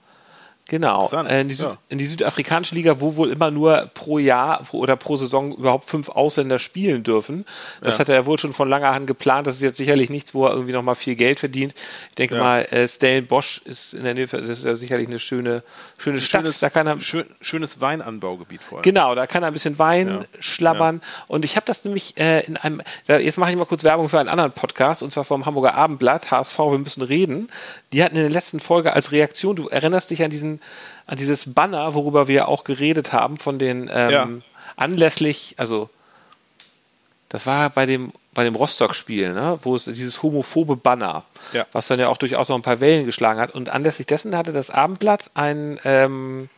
Genau. 0.72 1.06
Äh, 1.12 1.42
in, 1.42 1.50
die 1.50 1.54
ja. 1.56 1.76
in 1.90 1.98
die 1.98 2.06
südafrikanische 2.06 2.74
Liga, 2.74 2.98
wo 2.98 3.16
wohl 3.16 3.28
immer 3.28 3.50
nur 3.50 3.90
pro 3.92 4.18
Jahr 4.18 4.66
oder 4.72 4.96
pro 4.96 5.18
Saison 5.18 5.54
überhaupt 5.54 5.86
fünf 5.86 6.08
Ausländer 6.08 6.58
spielen 6.58 7.02
dürfen. 7.02 7.44
Das 7.82 7.96
Ja. 7.96 7.98
hat 8.00 8.08
er 8.08 8.24
wohl 8.24 8.38
schon 8.38 8.54
von 8.54 8.70
langer 8.70 8.94
Hand 8.94 9.06
geplant. 9.06 9.46
Das 9.46 9.56
ist 9.56 9.60
jetzt 9.60 9.76
sicherlich 9.76 10.08
nichts, 10.08 10.32
wo 10.34 10.46
er 10.46 10.52
irgendwie 10.54 10.72
nochmal 10.72 10.94
viel 10.94 11.14
Geld 11.14 11.40
verdient. 11.40 11.74
Ich 12.08 12.14
denke 12.14 12.36
Ja. 12.36 12.40
mal, 12.40 12.60
äh, 12.70 12.88
Stellenbosch 12.88 13.60
ist 13.66 13.92
in 13.92 14.04
der 14.04 14.14
Nähe, 14.14 14.26
das 14.26 14.48
ist 14.48 14.64
ja 14.64 14.74
sicherlich 14.74 15.08
eine 15.08 15.18
schöne, 15.18 15.62
schöne 15.98 16.22
Stadt. 16.22 16.40
Schönes, 16.40 16.60
da 16.60 16.70
kann 16.70 16.86
er, 16.86 16.98
schön, 17.02 17.26
schönes 17.42 17.82
Weinanbaugebiet 17.82 18.62
vor 18.64 18.78
allem. 18.78 18.82
Genau, 18.82 19.14
da 19.14 19.26
kann 19.26 19.42
er 19.42 19.48
ein 19.48 19.52
bisschen 19.52 19.78
Wein 19.78 20.08
Ja. 20.08 20.24
schlabbern. 20.40 21.02
Und 21.28 21.44
ich 21.44 21.56
habe 21.56 21.66
das 21.66 21.84
nämlich 21.84 22.16
äh, 22.16 22.46
in 22.46 22.56
einem, 22.56 22.80
jetzt 23.08 23.36
mache 23.36 23.50
ich 23.50 23.58
mal 23.58 23.66
kurz 23.66 23.84
Werbung 23.84 24.08
für 24.08 24.18
einen 24.20 24.30
anderen 24.30 24.52
Podcast, 24.52 25.02
und 25.02 25.10
zwar 25.10 25.26
vom 25.26 25.44
Hamburger 25.44 25.74
Abendblatt, 25.74 26.30
HSV, 26.30 26.58
wir 26.58 26.78
müssen 26.78 27.02
reden. 27.02 27.50
Die 27.92 28.02
hatten 28.02 28.16
in 28.16 28.22
der 28.22 28.30
letzten 28.30 28.60
Folge 28.60 28.92
als 28.94 29.12
Reaktion, 29.12 29.56
du 29.56 29.68
erinnerst 29.68 30.10
dich 30.10 30.22
an 30.24 30.30
diesen, 30.30 30.60
an 31.06 31.16
dieses 31.18 31.52
Banner, 31.52 31.94
worüber 31.94 32.26
wir 32.28 32.48
auch 32.48 32.64
geredet 32.64 33.12
haben, 33.12 33.36
von 33.38 33.58
den 33.58 33.90
ähm, 33.92 34.10
Ja. 34.10 34.28
anlässlich, 34.76 35.54
also 35.58 35.90
das 37.28 37.46
war 37.46 37.70
bei 37.70 37.86
dem, 37.86 38.12
bei 38.34 38.44
dem 38.44 38.54
Rostock-Spiel, 38.54 39.32
ne, 39.32 39.58
wo 39.62 39.74
es 39.74 39.84
dieses 39.84 40.22
homophobe 40.22 40.76
Banner, 40.76 41.24
Ja. 41.52 41.66
was 41.72 41.86
dann 41.88 41.98
ja 42.00 42.08
auch 42.08 42.16
durchaus 42.18 42.48
noch 42.48 42.56
ein 42.56 42.62
paar 42.62 42.80
Wellen 42.80 43.06
geschlagen 43.06 43.40
hat. 43.40 43.54
Und 43.54 43.70
anlässlich 43.70 44.06
dessen 44.06 44.36
hatte 44.36 44.52
das 44.52 44.70
Abendblatt 44.70 45.30
einen 45.34 45.78
ähm, 45.84 46.48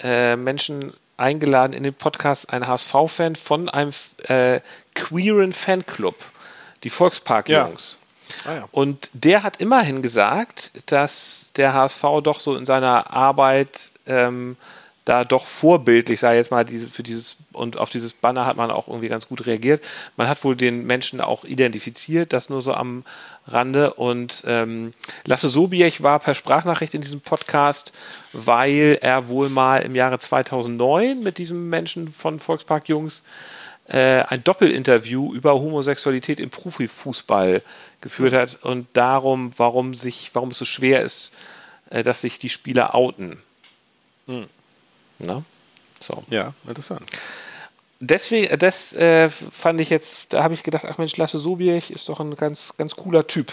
äh, 0.00 0.36
Menschen 0.36 0.92
eingeladen 1.16 1.72
in 1.72 1.82
den 1.82 1.94
Podcast, 1.94 2.52
ein 2.52 2.66
HSV-Fan 2.66 3.34
von 3.36 3.68
einem 3.68 3.92
äh, 4.28 4.60
queeren 4.94 5.52
Fanclub, 5.52 6.14
die 6.84 6.90
Volkspark-Jungs. 6.90 7.96
Ah, 8.44 8.54
ja. 8.54 8.68
Und 8.72 9.10
der 9.12 9.42
hat 9.42 9.60
immerhin 9.60 10.02
gesagt, 10.02 10.70
dass 10.86 11.50
der 11.56 11.74
HSV 11.74 12.02
doch 12.22 12.40
so 12.40 12.56
in 12.56 12.66
seiner 12.66 13.10
Arbeit 13.10 13.90
ähm, 14.06 14.56
da 15.08 15.24
doch 15.24 15.46
vorbildlich, 15.46 16.20
sei 16.20 16.36
jetzt 16.36 16.50
mal, 16.50 16.64
diese, 16.66 16.86
für 16.86 17.02
dieses, 17.02 17.38
und 17.52 17.78
auf 17.78 17.88
dieses 17.88 18.12
Banner 18.12 18.44
hat 18.44 18.58
man 18.58 18.70
auch 18.70 18.88
irgendwie 18.88 19.08
ganz 19.08 19.26
gut 19.26 19.46
reagiert. 19.46 19.82
Man 20.18 20.28
hat 20.28 20.44
wohl 20.44 20.54
den 20.54 20.86
Menschen 20.86 21.22
auch 21.22 21.44
identifiziert, 21.44 22.34
das 22.34 22.50
nur 22.50 22.60
so 22.60 22.74
am 22.74 23.04
Rande. 23.46 23.94
Und 23.94 24.44
ähm, 24.46 24.92
Lasse 25.24 25.48
Sobiech 25.48 26.02
war 26.02 26.18
per 26.18 26.34
Sprachnachricht 26.34 26.92
in 26.92 27.00
diesem 27.00 27.22
Podcast, 27.22 27.92
weil 28.34 28.98
er 29.00 29.28
wohl 29.28 29.48
mal 29.48 29.78
im 29.78 29.94
Jahre 29.94 30.18
2009 30.18 31.20
mit 31.20 31.38
diesem 31.38 31.70
Menschen 31.70 32.12
von 32.12 32.38
Volkspark 32.38 32.88
Jungs 32.88 33.22
äh, 33.88 34.22
ein 34.28 34.44
Doppelinterview 34.44 35.34
über 35.34 35.54
Homosexualität 35.54 36.40
im 36.40 36.50
Profifußball 36.50 37.62
geführt 38.00 38.32
hat 38.34 38.62
und 38.62 38.86
darum, 38.92 39.52
warum 39.56 39.94
sich, 39.94 40.30
warum 40.34 40.50
es 40.50 40.58
so 40.58 40.64
schwer 40.64 41.02
ist, 41.02 41.32
äh, 41.90 42.02
dass 42.02 42.20
sich 42.20 42.38
die 42.38 42.50
Spieler 42.50 42.94
outen. 42.94 43.42
Na? 45.18 45.42
So. 46.00 46.22
Ja, 46.28 46.52
interessant. 46.66 47.02
Deswegen, 48.00 48.46
äh, 48.46 48.58
das 48.58 48.92
äh, 48.92 49.28
fand 49.30 49.80
ich 49.80 49.90
jetzt, 49.90 50.32
da 50.32 50.44
habe 50.44 50.54
ich 50.54 50.62
gedacht, 50.62 50.84
ach 50.86 50.98
Mensch, 50.98 51.16
Lasse 51.16 51.38
Sobiech 51.38 51.90
ist 51.90 52.08
doch 52.08 52.20
ein 52.20 52.36
ganz, 52.36 52.74
ganz 52.76 52.94
cooler 52.94 53.26
Typ. 53.26 53.52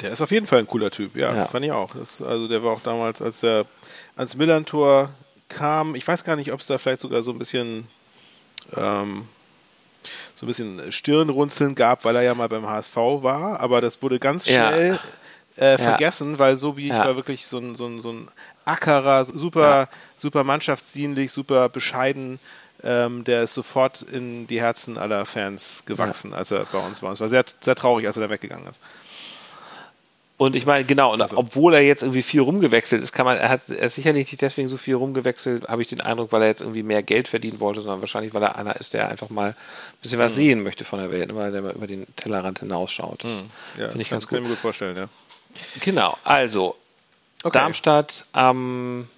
Der 0.00 0.12
ist 0.12 0.20
auf 0.20 0.30
jeden 0.30 0.46
Fall 0.46 0.58
ein 0.60 0.66
cooler 0.66 0.90
Typ, 0.90 1.16
ja, 1.16 1.34
Ja. 1.34 1.44
fand 1.46 1.64
ich 1.64 1.72
auch. 1.72 1.94
Das, 1.94 2.20
also 2.20 2.46
der 2.46 2.62
war 2.62 2.72
auch 2.74 2.82
damals, 2.82 3.22
als 3.22 3.42
er 3.42 3.64
ans 4.14 4.36
Millantor 4.36 5.10
kam, 5.48 5.94
ich 5.94 6.06
weiß 6.06 6.22
gar 6.24 6.36
nicht, 6.36 6.52
ob 6.52 6.60
es 6.60 6.66
da 6.66 6.76
vielleicht 6.78 7.00
sogar 7.00 7.22
so 7.22 7.30
ein 7.32 7.38
bisschen 7.38 7.88
ähm, 8.74 9.28
so 10.34 10.44
ein 10.44 10.48
bisschen 10.48 10.92
Stirnrunzeln 10.92 11.74
gab, 11.74 12.04
weil 12.04 12.16
er 12.16 12.22
ja 12.22 12.34
mal 12.34 12.48
beim 12.48 12.66
HSV 12.66 12.96
war, 12.96 13.60
aber 13.60 13.80
das 13.80 14.02
wurde 14.02 14.18
ganz 14.18 14.46
Ja. 14.46 14.68
schnell 14.68 15.00
äh, 15.56 15.78
vergessen, 15.78 16.38
weil 16.38 16.58
so 16.58 16.76
wie 16.76 16.88
ich 16.88 16.94
Ja. 16.96 17.06
war 17.06 17.16
wirklich 17.16 17.46
so 17.46 17.58
ein, 17.58 17.74
so 17.76 17.86
ein, 17.86 18.00
so 18.00 18.12
ein 18.12 18.28
Ackerer, 18.66 19.24
super, 19.24 19.88
super 20.16 20.44
mannschaftsdienlich, 20.44 21.32
super 21.32 21.68
bescheiden. 21.70 22.38
Ähm, 22.82 23.24
der 23.24 23.42
ist 23.44 23.54
sofort 23.54 24.02
in 24.02 24.46
die 24.46 24.60
Herzen 24.60 24.98
aller 24.98 25.24
Fans 25.24 25.84
gewachsen, 25.86 26.34
als 26.34 26.50
er 26.50 26.66
bei 26.66 26.78
uns 26.78 27.02
war. 27.02 27.10
Es 27.12 27.20
war 27.20 27.28
sehr, 27.30 27.44
sehr 27.60 27.74
traurig, 27.74 28.06
als 28.06 28.18
er 28.18 28.24
da 28.24 28.30
weggegangen 28.30 28.66
ist. 28.66 28.80
Und 30.38 30.54
ich 30.54 30.66
meine, 30.66 30.84
genau, 30.84 31.14
und 31.14 31.22
Also- 31.22 31.38
obwohl 31.38 31.72
er 31.72 31.80
jetzt 31.80 32.02
irgendwie 32.02 32.22
viel 32.22 32.42
rumgewechselt 32.42 33.02
ist, 33.02 33.12
kann 33.12 33.24
man, 33.24 33.38
er 33.38 33.48
hat 33.48 33.70
er 33.70 33.88
sicherlich 33.88 34.30
nicht 34.30 34.42
deswegen 34.42 34.68
so 34.68 34.76
viel 34.76 34.94
rumgewechselt, 34.94 35.66
habe 35.66 35.80
ich 35.80 35.88
den 35.88 36.02
Eindruck, 36.02 36.30
weil 36.30 36.42
er 36.42 36.48
jetzt 36.48 36.60
irgendwie 36.60 36.82
mehr 36.82 37.02
Geld 37.02 37.26
verdienen 37.26 37.58
wollte, 37.58 37.80
sondern 37.80 38.00
wahrscheinlich, 38.00 38.34
weil 38.34 38.42
er 38.42 38.56
einer 38.56 38.76
ist, 38.76 38.92
der 38.92 39.08
einfach 39.08 39.30
mal 39.30 39.50
ein 39.50 39.54
bisschen 40.02 40.18
Mhm. 40.18 40.22
was 40.24 40.34
sehen 40.34 40.62
möchte 40.62 40.84
von 40.84 40.98
der 40.98 41.10
Welt, 41.10 41.34
weil 41.34 41.52
der 41.52 41.62
mal 41.62 41.72
über 41.74 41.86
den 41.86 42.06
Tellerrand 42.16 42.58
hinausschaut. 42.58 43.24
Das 43.24 43.30
Ja, 43.78 43.88
Finde 43.88 44.02
ich 44.02 44.10
ganz 44.10 44.26
kann 44.26 44.36
ich 44.38 44.40
gut. 44.40 44.42
mir 44.42 44.48
gut 44.56 44.58
vorstellen, 44.58 44.96
ja. 44.96 45.08
Genau, 45.80 46.18
also 46.22 46.76
Okay. 47.42 47.58
Darmstadt 47.58 48.26
am 48.32 49.08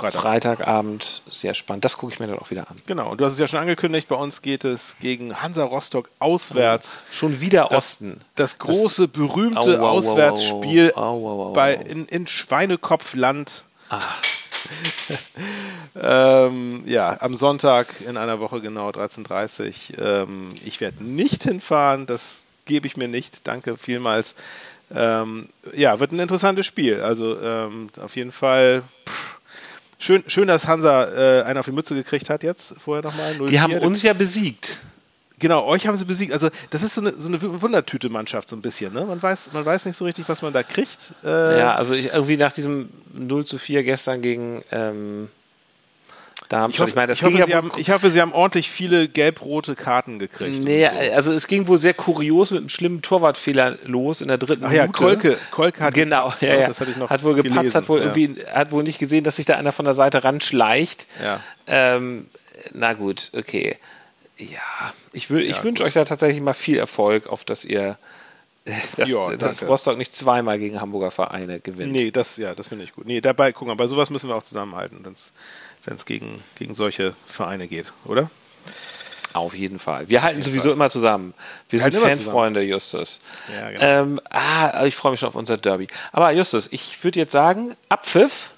Freitag. 0.00 0.20
Freitagabend, 0.22 1.22
sehr 1.30 1.54
spannend. 1.54 1.84
Das 1.84 1.96
gucke 1.96 2.12
ich 2.12 2.20
mir 2.20 2.26
dann 2.26 2.38
auch 2.38 2.50
wieder 2.50 2.68
an. 2.70 2.76
Genau, 2.86 3.10
und 3.10 3.20
du 3.20 3.24
hast 3.24 3.34
es 3.34 3.38
ja 3.38 3.48
schon 3.48 3.58
angekündigt, 3.58 4.08
bei 4.08 4.16
uns 4.16 4.42
geht 4.42 4.64
es 4.64 4.96
gegen 5.00 5.42
Hansa 5.42 5.64
Rostock 5.64 6.08
auswärts. 6.18 7.02
Schon 7.12 7.40
wieder 7.40 7.68
Das, 7.70 7.92
Osten. 7.94 8.20
das 8.34 8.58
große, 8.58 9.08
berühmte 9.08 9.60
Au, 9.60 9.62
au, 9.62 9.76
au, 9.76 9.84
au, 9.84 9.98
Auswärtsspiel 9.98 10.92
au, 10.94 11.00
au, 11.00 11.48
au, 11.48 11.52
bei, 11.52 11.74
in, 11.74 12.06
in 12.06 12.26
Schweinekopfland. 12.26 13.64
ähm, 16.00 16.82
ja, 16.86 17.16
am 17.20 17.34
Sonntag 17.34 17.88
in 18.06 18.16
einer 18.16 18.40
Woche 18.40 18.60
genau 18.60 18.90
13.30 18.90 19.98
Uhr. 19.98 20.06
Ähm, 20.06 20.50
ich 20.64 20.80
werde 20.80 21.02
nicht 21.02 21.42
hinfahren, 21.44 22.06
das 22.06 22.46
gebe 22.64 22.86
ich 22.86 22.96
mir 22.96 23.08
nicht. 23.08 23.46
Danke 23.46 23.76
vielmals. 23.76 24.34
Ähm, 24.94 25.48
ja, 25.74 26.00
wird 26.00 26.12
ein 26.12 26.18
interessantes 26.18 26.66
Spiel. 26.66 27.00
Also 27.00 27.40
ähm, 27.40 27.88
auf 28.00 28.16
jeden 28.16 28.32
Fall. 28.32 28.82
Pff, 29.08 29.39
schön, 30.00 30.24
schön, 30.26 30.48
dass 30.48 30.66
Hansa 30.66 31.04
äh, 31.04 31.42
einen 31.44 31.58
auf 31.58 31.66
die 31.66 31.72
Mütze 31.72 31.94
gekriegt 31.94 32.28
hat 32.28 32.42
jetzt. 32.42 32.74
Vorher 32.78 33.04
nochmal. 33.04 33.38
Die 33.46 33.60
haben 33.60 33.74
uns 33.74 34.02
ja 34.02 34.12
besiegt. 34.12 34.78
Genau, 35.38 35.64
euch 35.66 35.86
haben 35.86 35.96
sie 35.96 36.04
besiegt. 36.04 36.32
Also 36.32 36.50
das 36.68 36.82
ist 36.82 36.94
so 36.96 37.00
eine, 37.00 37.14
so 37.14 37.28
eine 37.28 37.40
Wundertüte-Mannschaft 37.62 38.48
so 38.48 38.56
ein 38.56 38.62
bisschen. 38.62 38.92
Ne? 38.92 39.06
Man, 39.06 39.22
weiß, 39.22 39.52
man 39.54 39.64
weiß 39.64 39.86
nicht 39.86 39.96
so 39.96 40.04
richtig, 40.04 40.28
was 40.28 40.42
man 40.42 40.52
da 40.52 40.62
kriegt. 40.62 41.12
Äh, 41.24 41.58
Ja, 41.58 41.74
also 41.76 41.94
ich, 41.94 42.12
irgendwie 42.12 42.36
nach 42.36 42.52
diesem 42.52 42.90
0 43.14 43.46
zu 43.46 43.56
4 43.56 43.82
gestern 43.82 44.20
gegen 44.20 44.62
ähm, 44.70 45.28
ich, 46.50 46.56
Darmstadt. 46.56 46.80
hoffe, 46.80 46.90
ich 46.90 46.96
meine, 46.96 47.06
das 47.08 47.18
ich, 47.18 47.24
hoffe, 47.24 47.36
sie 47.46 47.54
haben, 47.54 47.72
ich 47.76 47.90
hoffe, 47.90 48.10
sie 48.10 48.20
haben 48.20 48.32
ordentlich 48.32 48.70
viele 48.70 49.08
gelb-rote 49.08 49.76
Karten 49.76 50.18
gekriegt. 50.18 50.62
Nee, 50.64 50.84
so. 50.84 51.12
also 51.14 51.32
es 51.32 51.46
ging 51.46 51.68
wohl 51.68 51.78
sehr 51.78 51.94
kurios 51.94 52.50
mit 52.50 52.60
einem 52.60 52.68
schlimmen 52.68 53.02
Torwartfehler 53.02 53.78
los 53.84 54.20
in 54.20 54.28
der 54.28 54.38
dritten 54.38 54.64
Ach 54.64 54.72
ja, 54.72 54.82
Minute. 54.82 54.98
Kolke, 54.98 55.38
Kolke 55.50 55.80
hat 55.80 55.94
Genau, 55.94 56.24
gepatzt, 56.24 56.42
ja, 56.42 56.54
ja. 56.56 56.66
das 56.66 56.80
hatte 56.80 56.90
ich 56.90 56.96
noch 56.96 57.08
hat 57.08 57.22
wohl 57.22 57.34
gepatzt, 57.34 57.54
gelesen. 57.54 57.74
hat 57.76 57.88
wohl 57.88 58.00
ja. 58.00 58.06
irgendwie, 58.06 58.42
hat 58.52 58.72
wohl 58.72 58.82
nicht 58.82 58.98
gesehen, 58.98 59.22
dass 59.24 59.36
sich 59.36 59.46
da 59.46 59.56
einer 59.56 59.72
von 59.72 59.84
der 59.84 59.94
Seite 59.94 60.24
ranschleicht. 60.24 61.06
Ja. 61.22 61.40
Ähm, 61.66 62.26
na 62.72 62.94
gut, 62.94 63.30
okay. 63.34 63.76
Ja, 64.36 64.92
ich, 65.12 65.30
Ja, 65.30 65.36
ich 65.38 65.62
wünsche 65.62 65.84
euch 65.84 65.92
da 65.92 66.04
tatsächlich 66.04 66.40
mal 66.40 66.54
viel 66.54 66.78
Erfolg, 66.78 67.26
auf 67.28 67.44
dass 67.44 67.64
ihr 67.64 67.96
dass, 68.96 69.08
Ja, 69.08 69.36
dass. 69.36 69.62
Rostock 69.62 69.96
nicht 69.98 70.14
zweimal 70.14 70.58
gegen 70.58 70.80
Hamburger 70.80 71.10
Vereine 71.10 71.60
gewinnt. 71.60 71.92
Nee, 71.92 72.10
das, 72.10 72.36
ja, 72.36 72.54
das 72.54 72.68
finde 72.68 72.84
ich 72.84 72.92
gut. 72.92 73.06
Nee, 73.06 73.20
dabei, 73.20 73.52
guck 73.52 73.68
mal, 73.68 73.74
bei 73.74 73.86
sowas 73.86 74.10
müssen 74.10 74.28
wir 74.28 74.36
auch 74.36 74.42
zusammenhalten, 74.42 75.04
wenn 75.04 75.96
es 75.96 76.06
gegen, 76.06 76.42
gegen 76.56 76.74
solche 76.74 77.14
Vereine 77.26 77.68
geht, 77.68 77.92
oder? 78.04 78.30
Auf 79.32 79.54
jeden 79.54 79.78
Fall. 79.78 80.08
Wir 80.08 80.22
halten 80.22 80.42
sowieso 80.42 80.64
Fall. 80.64 80.72
immer 80.72 80.90
zusammen. 80.90 81.34
Wir 81.68 81.82
halten 81.82 81.98
sind 81.98 82.04
Fanfreunde, 82.04 82.62
Justus. 82.62 83.20
Ja, 83.54 83.70
genau. 83.70 83.82
ähm, 83.84 84.20
ah, 84.30 84.84
ich 84.84 84.96
freue 84.96 85.12
mich 85.12 85.20
schon 85.20 85.28
auf 85.28 85.36
unser 85.36 85.56
Derby. 85.56 85.86
Aber 86.10 86.32
Justus, 86.32 86.68
ich 86.72 87.02
würde 87.04 87.20
jetzt 87.20 87.32
sagen, 87.32 87.76
Abpfiff 87.88 88.50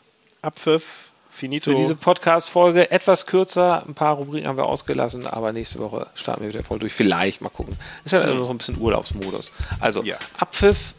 Abpfiff, 0.43 1.12
finito. 1.33 1.71
für 1.71 1.77
diese 1.77 1.95
Podcast-Folge. 1.97 2.91
Etwas 2.91 3.27
kürzer, 3.27 3.85
ein 3.87 3.95
paar 3.95 4.15
Rubriken 4.17 4.47
haben 4.49 4.57
wir 4.57 4.67
ausgelassen, 4.67 5.27
aber 5.27 5.53
nächste 5.53 5.79
Woche 5.81 6.07
starten 6.15 6.43
wir 6.43 6.49
wieder 6.51 6.63
voll 6.63 6.79
durch. 6.79 6.93
Vielleicht, 6.93 7.41
mal 7.41 7.49
gucken. 7.49 7.77
Ist 8.05 8.13
ja 8.13 8.21
immer 8.23 8.45
so 8.45 8.51
ein 8.51 8.59
bisschen 8.59 8.79
Urlaubsmodus. 8.79 9.51
Also, 9.81 10.03
Ja. 10.03 10.17
Abpfiff, 10.39 10.95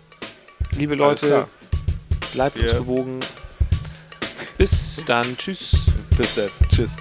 liebe 0.72 0.96
Leute, 0.96 1.48
bleibt 2.34 2.56
uns 2.56 2.66
Wir- 2.66 2.74
gewogen. 2.74 3.20
Bis 4.58 5.04
dann. 5.06 5.38
Tschüss. 5.38 5.72
Bis 6.18 6.36
dann. 6.36 6.50
Tschüss. 6.70 6.96